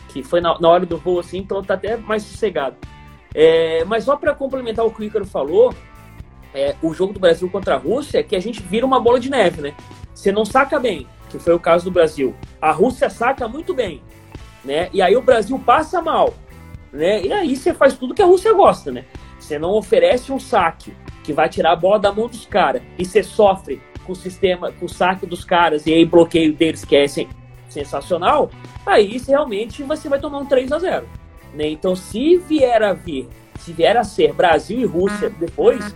[0.09, 2.76] que foi na, na hora do voo assim, então tá até mais sossegado.
[3.34, 5.74] É, mas só para complementar o que o Ícaro falou,
[6.53, 9.20] é, o jogo do Brasil contra a Rússia é que a gente vira uma bola
[9.20, 9.74] de neve, né?
[10.13, 12.36] Você não saca bem, que foi o caso do Brasil.
[12.61, 14.01] A Rússia saca muito bem,
[14.63, 14.89] né?
[14.93, 16.34] E aí o Brasil passa mal,
[16.91, 17.21] né?
[17.21, 19.05] E aí você faz tudo que a Rússia gosta, né?
[19.39, 23.05] Você não oferece um saque que vai tirar a bola da mão dos caras e
[23.05, 26.95] você sofre com o sistema, com o saque dos caras e aí bloqueio deles que
[26.95, 27.30] é sen-
[27.69, 28.49] sensacional,
[28.86, 31.07] aí realmente você vai tomar um 3 a 0
[31.53, 31.67] né?
[31.67, 33.27] Então, se vier a vir,
[33.59, 35.93] se vier a ser Brasil e Rússia depois,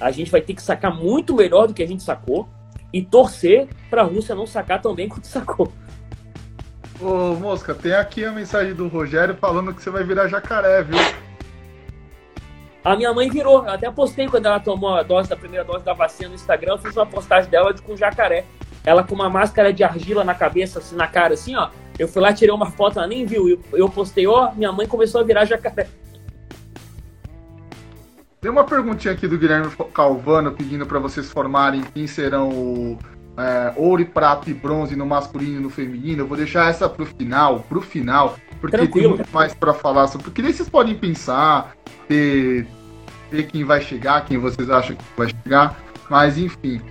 [0.00, 2.48] a gente vai ter que sacar muito melhor do que a gente sacou
[2.94, 5.70] e torcer para a Rússia não sacar tão bem quanto sacou.
[7.00, 10.96] Ô, Mosca, tem aqui a mensagem do Rogério falando que você vai virar jacaré, viu?
[12.84, 15.84] A minha mãe virou, eu até postei quando ela tomou a dose da primeira dose
[15.84, 18.44] da vacina no Instagram, eu fiz uma postagem dela de com jacaré.
[18.86, 21.70] Ela com uma máscara de argila na cabeça, assim, na cara, assim, ó.
[21.98, 23.48] Eu fui lá, tirei uma foto, ela nem viu.
[23.48, 25.88] Eu, eu postei, ó, minha mãe começou a virar jacaré.
[28.44, 32.98] Tem uma perguntinha aqui do Guilherme Calvano pedindo para vocês formarem quem serão o
[33.38, 36.20] é, ouro prata e bronze no masculino e no feminino.
[36.24, 39.08] Eu vou deixar essa pro final, pro final, porque Tranquilo.
[39.16, 40.24] tem muito mais para falar sobre.
[40.24, 41.74] Porque daí vocês podem pensar,
[42.06, 42.66] ter,
[43.30, 45.80] ter quem vai chegar, quem vocês acham que vai chegar,
[46.10, 46.82] mas enfim.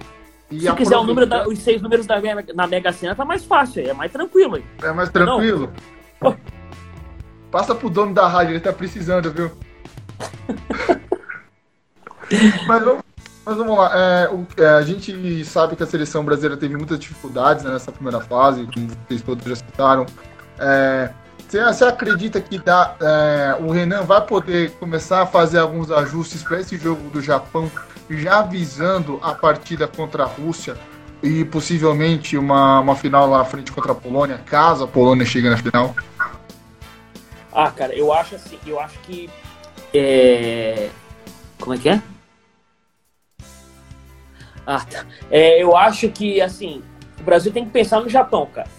[0.49, 3.23] E Se quiser o número da- os seis números da, Mega- na Mega Sena, tá
[3.23, 4.55] mais fácil, é mais tranquilo.
[4.55, 4.63] aí.
[4.81, 5.71] É mais tranquilo.
[6.19, 6.35] Não.
[7.51, 9.51] Passa pro dono da rádio, ele tá precisando, viu?
[12.67, 13.03] mas, vamos,
[13.45, 13.91] mas vamos lá.
[13.95, 17.91] é, o- é, a gente sabe que a seleção brasileira teve muitas dificuldades né, nessa
[17.91, 20.05] primeira fase, como vocês todos já citaram.
[20.59, 21.09] É,
[21.47, 26.59] você, acredita que dá, é, o Renan vai poder começar a fazer alguns ajustes para
[26.59, 27.71] esse jogo do Japão,
[28.09, 30.75] já visando a partida contra a Rússia
[31.21, 35.49] e possivelmente uma, uma final lá à frente contra a Polônia, caso a Polônia chegue
[35.49, 35.95] na final?
[37.51, 39.29] Ah, cara, eu acho assim, eu acho que.
[39.93, 40.89] É...
[41.59, 42.01] Como é que é?
[44.65, 45.05] Ah, tá.
[45.29, 46.81] É, eu acho que, assim,
[47.19, 48.69] o Brasil tem que pensar no Japão, cara.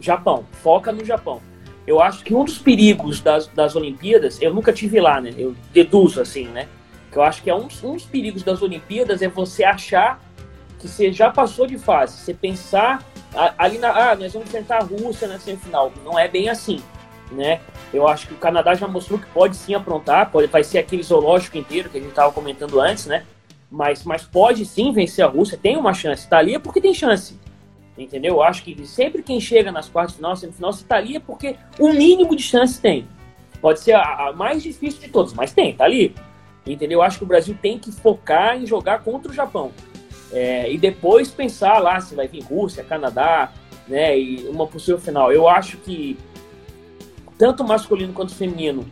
[0.00, 1.40] Japão, foca no Japão.
[1.86, 5.34] Eu acho que um dos perigos das, das Olimpíadas, eu nunca tive lá, né?
[5.36, 6.66] Eu deduzo, assim, né?
[7.10, 10.20] Que eu acho que é um, um dos perigos das Olimpíadas é você achar
[10.78, 12.18] que você já passou de fase.
[12.18, 13.02] Você pensar
[13.58, 13.90] ali na.
[13.90, 15.92] Ah, nós vamos enfrentar a Rússia na semifinal.
[16.04, 16.82] Não é bem assim,
[17.30, 17.60] né?
[17.92, 21.02] Eu acho que o Canadá já mostrou que pode sim aprontar, pode, vai ser aquele
[21.02, 23.24] zoológico inteiro que a gente estava comentando antes, né?
[23.74, 26.28] Mas, mas pode sim vencer a Rússia, tem uma chance.
[26.28, 27.36] Tá ali é porque tem chance.
[27.98, 28.34] Entendeu?
[28.34, 31.20] Eu acho que sempre quem chega nas quartas de final, semifinal, se tá ali é
[31.20, 33.04] porque o mínimo de chance tem.
[33.60, 36.14] Pode ser a, a mais difícil de todos, mas tem, tá ali.
[36.64, 37.00] Entendeu?
[37.00, 39.72] Eu acho que o Brasil tem que focar em jogar contra o Japão.
[40.32, 43.52] É, e depois pensar lá se vai vir Rússia, Canadá,
[43.88, 44.16] né?
[44.16, 45.32] E uma possível final.
[45.32, 46.16] Eu acho que
[47.36, 48.86] tanto masculino quanto feminino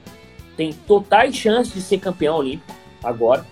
[0.57, 3.47] tem totais chances de ser campeão olímpico agora,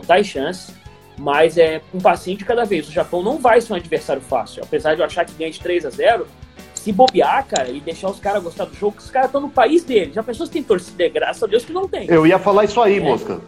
[0.00, 0.74] totais chances,
[1.16, 2.88] mas é um passinho de cada vez.
[2.88, 5.60] O Japão não vai ser um adversário fácil, apesar de eu achar que ganha de
[5.60, 6.26] 3 a 0
[6.74, 9.84] se bobear, cara, e deixar os caras gostar do jogo, os caras estão no país
[9.84, 10.14] deles.
[10.14, 11.04] Já pensou se tem torcida?
[11.04, 12.06] É graças a Deus que não tem.
[12.10, 13.00] Eu ia falar isso aí, É.
[13.00, 13.40] Mosca.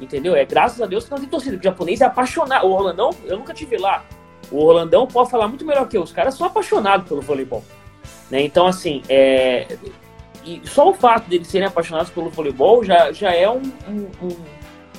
[0.00, 0.34] Entendeu?
[0.34, 1.56] É graças a Deus que não tem torcida.
[1.56, 2.66] O japonês é apaixonado.
[2.66, 4.04] O Rolandão, eu nunca tive lá.
[4.50, 6.02] O Rolandão pode falar muito melhor que eu.
[6.02, 7.64] Os caras são apaixonados pelo voleibol.
[8.30, 8.42] Né?
[8.42, 9.66] Então, assim, é...
[10.44, 14.36] e só o fato deles serem apaixonados pelo voleibol já, já é um, um, um,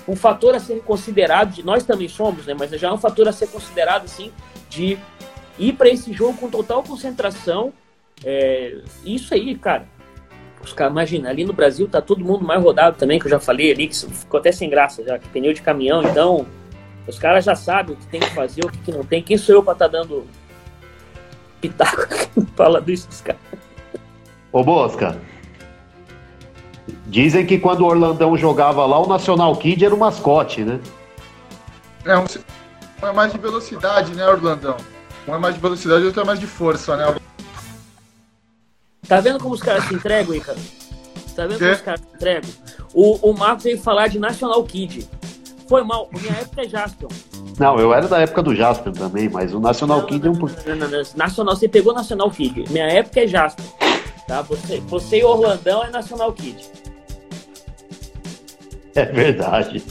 [0.07, 1.53] um fator a ser considerado.
[1.53, 1.63] De...
[1.63, 2.55] Nós também somos, né?
[2.57, 4.31] Mas já é um fator a ser considerado, assim,
[4.69, 4.97] de
[5.57, 7.73] ir para esse jogo com total concentração.
[8.23, 8.79] É...
[9.05, 9.85] Isso aí, cara.
[10.63, 13.39] Os caras, imagina, ali no Brasil tá todo mundo mais rodado também, que eu já
[13.39, 16.45] falei ali, que ficou até sem graça já, que pneu de caminhão, então
[17.07, 19.23] os caras já sabem o que tem que fazer, o que, que não tem.
[19.23, 20.27] Quem sou eu pra estar tá dando
[21.59, 22.07] pitaco
[22.55, 23.41] falando isso dos caras?
[24.51, 25.17] Ô, Mosca.
[27.11, 30.79] Dizem que quando o Orlandão jogava lá, o Nacional Kid era o mascote, né?
[32.05, 32.23] É, um,
[33.03, 34.77] um é mais de velocidade, né, Orlandão?
[35.27, 37.13] Um é mais de velocidade e outro é mais de força, né?
[39.09, 40.57] Tá vendo como os caras se entregam, Ícaro?
[41.35, 41.75] Tá vendo como Quê?
[41.75, 42.49] os caras se entregam?
[42.93, 45.05] O, o Marcos veio falar de National Kid.
[45.67, 47.09] Foi mal, minha época é Jaspion.
[47.59, 50.35] Não, eu era da época do Jasper também, mas o Nacional Não, Kid é um
[50.35, 50.55] pouco.
[50.65, 51.03] não, não, não.
[51.17, 52.71] Nacional, você pegou Nacional Kid.
[52.71, 53.65] Minha época é Jasper.
[54.25, 54.41] Tá?
[54.43, 56.80] Você, você e Orlandão é Nacional Kid.
[58.95, 59.83] É verdade.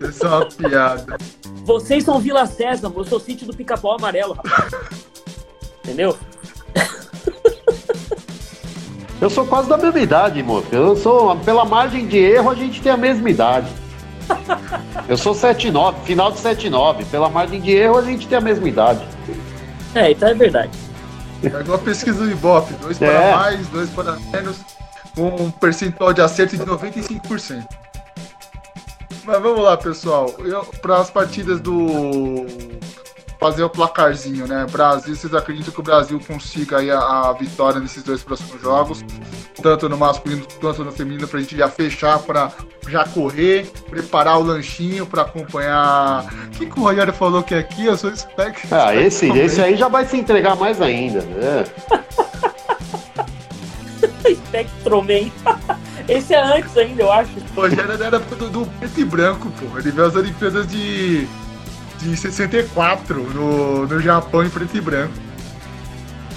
[0.00, 1.16] Isso é uma piada.
[1.64, 4.72] Vocês são Vila Sésamo, eu sou sítio do Pica-Pau Amarelo, rapaz.
[5.82, 6.16] Entendeu?
[9.20, 10.76] Eu sou quase da mesma idade, Mosca.
[10.76, 13.66] Eu sou, pela margem de erro, a gente tem a mesma idade.
[15.08, 17.04] Eu sou 7'9, final de 7'9.
[17.06, 19.04] Pela margem de erro, a gente tem a mesma idade.
[19.94, 20.70] É, então é verdade.
[21.42, 23.34] É igual a pesquisa do Ibope, dois para É.
[23.34, 24.56] mais, dois para menos,
[25.14, 27.64] com um percentual de acerto de 95%.
[29.24, 30.26] Mas vamos lá, pessoal.
[30.82, 32.46] Para as partidas do.
[33.40, 34.64] Fazer o placarzinho, né?
[34.70, 39.04] Brasil, vocês acreditam que o Brasil consiga aí a, a vitória nesses dois próximos jogos?
[39.62, 42.50] Tanto no masculino quanto no feminino, pra gente já fechar, pra
[42.88, 46.24] já correr, preparar o lanchinho pra acompanhar.
[46.46, 47.84] O que, que o Rogério falou que é aqui?
[47.84, 48.56] Eu sou expert.
[48.70, 51.20] Ah, esse, esse aí já vai se entregar mais ainda.
[51.20, 51.64] né?
[54.46, 55.30] Spectroman.
[56.08, 57.30] Esse é antes ainda, eu acho.
[57.54, 59.78] Rogério época do, do preto e branco, pô.
[59.78, 61.26] Ele veio as Olimpíadas de,
[61.98, 65.14] de 64 no, no Japão em preto e branco.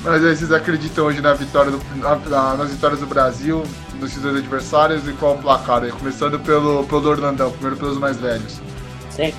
[0.04, 3.64] Mas aí vocês acreditam hoje na vitória do, na- na- nas vitórias do Brasil,
[4.00, 5.92] nos dois adversários e qual o placar aí?
[5.92, 8.62] Começando pelo, pelo Orlandão, primeiro pelos mais velhos.
[9.10, 9.36] Sempre.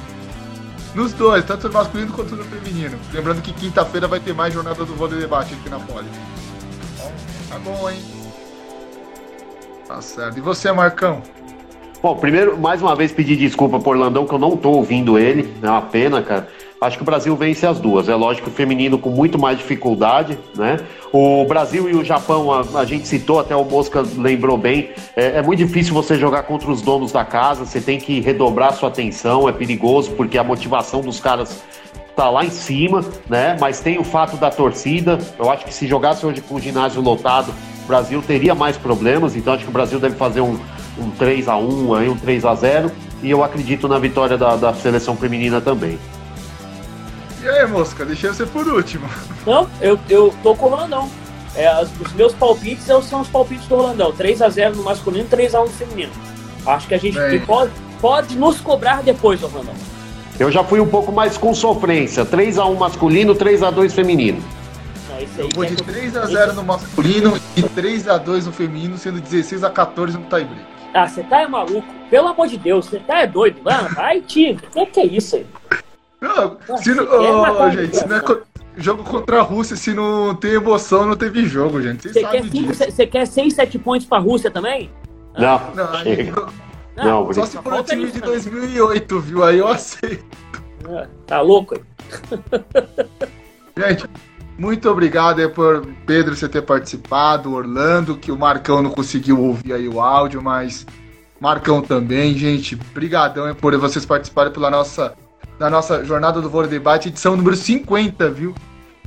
[0.94, 2.98] Nos dois, tanto no masculino quanto no feminino.
[3.14, 6.06] Lembrando que quinta-feira vai ter mais jornada do vôlei debate aqui na Poli.
[6.94, 7.12] Então,
[7.48, 8.02] Tá bom, hein?
[9.88, 10.36] Tá certo.
[10.36, 11.22] E você, Marcão?
[12.02, 15.52] Bom, primeiro, mais uma vez, pedir desculpa por Orlandão, que eu não tô ouvindo ele.
[15.62, 16.46] É uma pena, cara.
[16.80, 18.06] Acho que o Brasil vence as duas.
[18.08, 20.76] É lógico, o feminino com muito mais dificuldade, né?
[21.10, 24.90] O Brasil e o Japão, a, a gente citou, até o Mosca lembrou bem.
[25.16, 27.64] É, é muito difícil você jogar contra os donos da casa.
[27.64, 29.48] Você tem que redobrar sua atenção.
[29.48, 31.62] É perigoso, porque a motivação dos caras
[32.14, 33.56] tá lá em cima, né?
[33.58, 35.18] Mas tem o fato da torcida.
[35.38, 37.54] Eu acho que se jogasse hoje com o ginásio lotado,
[37.88, 39.34] Brasil teria mais problemas.
[39.34, 40.58] Então acho que o Brasil deve fazer um,
[40.98, 44.54] um 3 a 1 aí um 3 a 0 E eu acredito na vitória da,
[44.54, 45.98] da seleção feminina também.
[47.42, 48.04] E aí, Mosca?
[48.04, 49.08] Deixei você por último.
[49.46, 51.10] Não, eu, eu tô com o Rolandão.
[51.56, 54.12] É, os meus palpites são os palpites do Rolandão.
[54.12, 56.12] 3x0 no masculino, 3x1 no feminino.
[56.66, 57.40] Acho que a gente Bem.
[57.40, 59.74] pode, pode nos cobrar depois, Rolandão.
[60.38, 62.24] Eu já fui um pouco mais com sofrência.
[62.24, 64.42] 3 a 1 masculino, 3 a 2 feminino.
[65.18, 68.52] Não, esse aí Eu vou é de que eu- 3x0 no masculino e 3x2 no
[68.52, 70.66] feminino, sendo 16x14 no tie-break.
[70.94, 71.86] Ah, você tá é maluco.
[72.10, 73.60] Pelo amor de Deus, você tá é doido.
[73.62, 74.54] Mano, vai, tio.
[74.56, 75.46] O que, que é isso aí?
[76.20, 78.40] Não, se não, matar gente, se não é co-
[78.76, 82.08] jogo contra a Rússia, se não tem emoção, não teve jogo, gente.
[82.08, 82.84] Você quer, cinco, disso.
[82.90, 84.90] você quer 6, 7 pontos pra Rússia também?
[85.36, 86.46] Não, Não, chega.
[86.96, 88.26] Ah, Não, só se for o time isso, de né?
[88.26, 89.44] 2008, viu?
[89.44, 90.24] Aí eu aceito.
[90.90, 91.82] Ah, Tá louco aí?
[93.76, 94.04] Gente,
[94.58, 99.72] muito obrigado aí por Pedro você ter participado, Orlando, que o Marcão não conseguiu ouvir
[99.72, 100.84] aí o áudio, mas
[101.40, 102.74] Marcão também, gente.
[102.74, 105.14] Brigadão aí por vocês participarem pela nossa
[105.58, 108.54] da nossa jornada do Vôlei Debate, edição número 50, viu?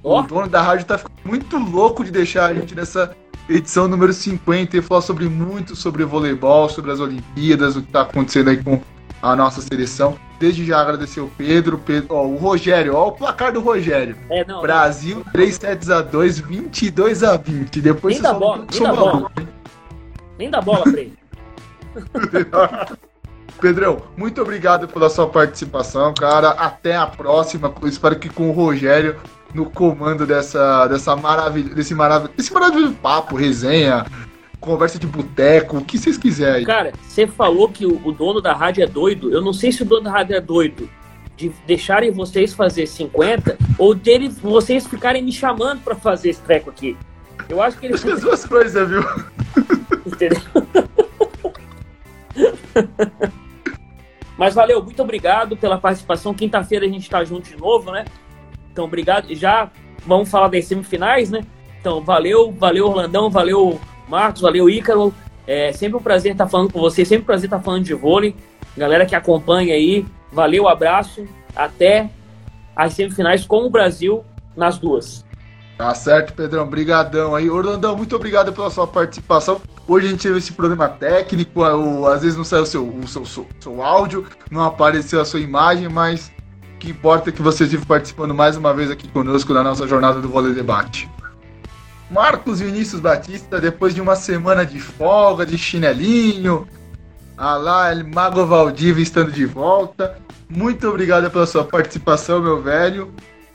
[0.04, 0.20] Ó.
[0.20, 3.16] O dono da rádio tá ficando muito louco de deixar a gente nessa
[3.48, 8.02] edição número 50 e falar sobre muito sobre voleibol, sobre as Olimpíadas, o que tá
[8.02, 8.82] acontecendo aí com
[9.22, 10.18] a nossa seleção.
[10.40, 14.16] Desde já agradecer o Pedro, Pedro ó, o Rogério, ó o placar do Rogério.
[14.30, 14.62] É, não.
[14.62, 17.82] Brasil 3 sets a 2, 22 a 20.
[17.82, 19.32] Depois Nem dá falam bola, nem dá bola.
[20.40, 21.14] Nem dá bola pra ele.
[23.62, 26.50] Pedrão, muito obrigado pela sua participação, cara.
[26.50, 27.72] Até a próxima.
[27.80, 29.18] Eu espero que com o Rogério
[29.54, 34.06] no comando dessa, dessa maravilha, desse maravilhoso, desse maravilhoso papo, resenha,
[34.62, 36.64] conversa de boteco, o que vocês quiserem.
[36.64, 39.34] Cara, você falou que o, o dono da rádio é doido.
[39.34, 40.88] Eu não sei se o dono da rádio é doido
[41.36, 46.70] de deixarem vocês fazer 50 ou dele vocês ficarem me chamando pra fazer esse treco
[46.70, 46.96] aqui.
[47.50, 49.04] Eu acho que ele as duas coisas, viu?
[50.06, 50.40] entendeu?
[54.38, 56.34] Mas valeu, muito obrigado pela participação.
[56.34, 58.06] Quinta-feira a gente tá junto de novo, né?
[58.72, 59.34] Então, obrigado.
[59.34, 59.72] Já
[60.06, 61.42] vamos falar das semifinais, né?
[61.80, 63.80] Então, valeu, valeu Orlandão, valeu
[64.12, 65.14] Marcos, valeu Ícaro.
[65.48, 68.36] É sempre um prazer estar falando com vocês, sempre um prazer estar falando de vôlei.
[68.78, 71.26] Galera que acompanha aí, valeu, abraço.
[71.56, 72.10] Até
[72.76, 74.24] as semifinais com o Brasil
[74.56, 75.26] nas duas.
[75.78, 76.68] Tá certo, Pedrão.
[76.68, 77.50] Brigadão aí.
[77.50, 79.60] Orlandão, muito obrigado pela sua participação.
[79.88, 83.08] Hoje a gente teve esse problema técnico, o- às vezes não saiu o seu, o
[83.08, 86.32] seu, seu, seu áudio, não apareceu a sua imagem, mas
[86.76, 89.88] o que importa é que você estive participando mais uma vez aqui conosco na nossa
[89.88, 91.10] jornada do Vôlei Debate.
[92.12, 96.68] Marcos Vinícius Batista, depois de uma semana de folga, de chinelinho,
[97.38, 100.18] a lá, El Mago Valdívia estando de volta.
[100.50, 103.14] Muito obrigado pela sua participação, meu velho.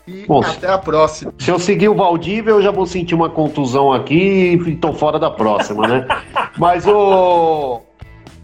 [0.08, 1.34] E Bom, até a próxima.
[1.38, 5.18] Se eu seguir o Valdívia, eu já vou sentir uma contusão aqui e tô fora
[5.18, 6.06] da próxima, né?
[6.56, 7.82] Mas o.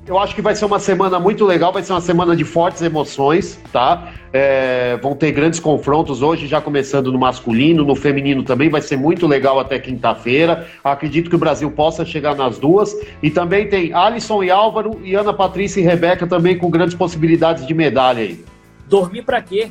[0.04, 2.82] Eu acho que vai ser uma semana muito legal, vai ser uma semana de fortes
[2.82, 4.12] emoções, tá?
[4.32, 8.96] É, vão ter grandes confrontos hoje, já começando no masculino, no feminino também, vai ser
[8.96, 10.66] muito legal até quinta-feira.
[10.82, 12.96] Acredito que o Brasil possa chegar nas duas.
[13.22, 17.64] E também tem Alisson e Álvaro, e Ana Patrícia e Rebeca também com grandes possibilidades
[17.64, 18.44] de medalha aí.
[18.88, 19.70] Dormir pra quê?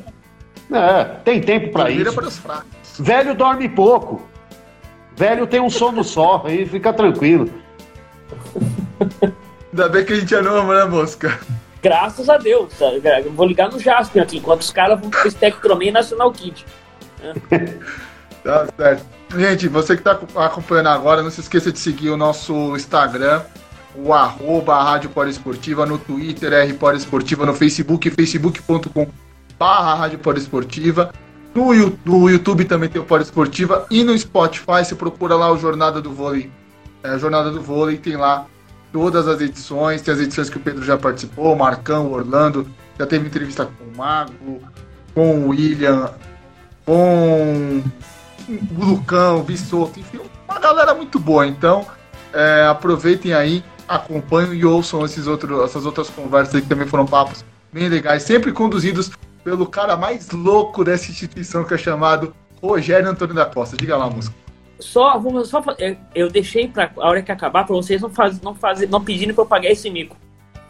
[0.72, 2.14] É, tem tempo pra Vira isso.
[2.14, 2.66] para os fracos.
[2.98, 4.22] Velho dorme pouco.
[5.14, 7.50] Velho tem um sono só, aí fica tranquilo.
[9.72, 11.40] Ainda bem que a gente é novo, né, Mosca?
[11.82, 12.72] Graças a Deus.
[13.24, 16.64] Eu vou ligar no Jasper aqui, enquanto os caras vão pro Spectroman e National Kid.
[18.44, 19.04] tá certo.
[19.34, 20.12] Gente, você que está
[20.44, 23.42] acompanhando agora, não se esqueça de seguir o nosso Instagram,
[23.96, 29.08] o arroba Rádio Esportiva, no Twitter, R Esportiva, no Facebook, facebook.com
[29.58, 31.12] barra Rádio Esportiva.
[31.54, 31.72] No,
[32.04, 36.00] no YouTube também tem o Pode Esportiva e no Spotify você procura lá o Jornada
[36.00, 36.50] do Vôlei.
[37.02, 38.46] É, Jornada do Vôlei tem lá
[38.92, 42.68] todas as edições, tem as edições que o Pedro já participou, Marcão, Orlando,
[42.98, 44.60] já teve entrevista com o Mago,
[45.14, 46.10] com o William,
[46.84, 47.82] com
[48.48, 51.46] o Lucão, Vissoto, enfim, uma galera muito boa.
[51.46, 51.86] Então,
[52.32, 57.44] é, aproveitem aí, acompanhem e ouçam esses outros, essas outras conversas que também foram papos
[57.72, 59.10] bem legais, sempre conduzidos
[59.42, 63.76] pelo cara mais louco dessa instituição que é chamado Rogério Antônio da Costa.
[63.76, 64.41] Diga lá, música.
[64.82, 65.62] Só, vamos só
[66.14, 69.34] eu deixei para a hora que acabar para vocês não faz, não fazer, não pedirem
[69.34, 70.16] para eu pagar esse mico.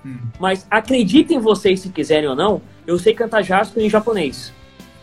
[0.04, 0.18] Hum.
[0.38, 4.52] Mas acreditem vocês se quiserem ou não, eu sei cantar Jasper em japonês.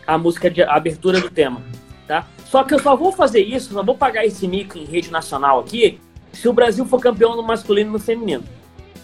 [0.06, 1.62] A música de a abertura do tema,
[2.06, 2.26] tá?
[2.44, 5.60] Só que eu só vou fazer isso, só vou pagar esse mico em rede nacional
[5.60, 6.00] aqui,
[6.32, 8.44] se o Brasil for campeão no masculino e no feminino.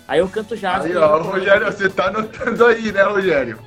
[0.08, 0.90] Aí eu canto Jasper.
[0.90, 3.58] Aí, ó, Rogério, você tá anotando aí, né, Rogério?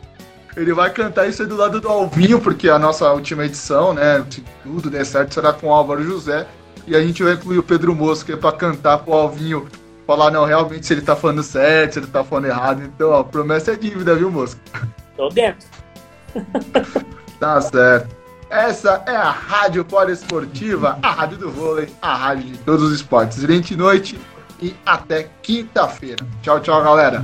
[0.56, 4.26] Ele vai cantar isso aí do lado do Alvinho, porque a nossa última edição, né?
[4.30, 6.48] Se tudo der certo, será com o Álvaro José.
[6.88, 9.68] E a gente vai incluir o Pedro Mosca para cantar pro Alvinho
[10.10, 12.82] falar, não, realmente se ele tá falando certo, se ele tá falando errado.
[12.82, 14.60] Então, ó, promessa é dívida, viu, Mosca?
[15.16, 15.68] Tô dentro.
[17.40, 18.18] tá certo.
[18.50, 23.38] Essa é a Rádio Esportiva, a rádio do vôlei, a rádio de todos os esportes.
[23.38, 24.20] Excelente noite
[24.60, 26.26] e até quinta-feira.
[26.42, 27.24] Tchau, tchau, galera.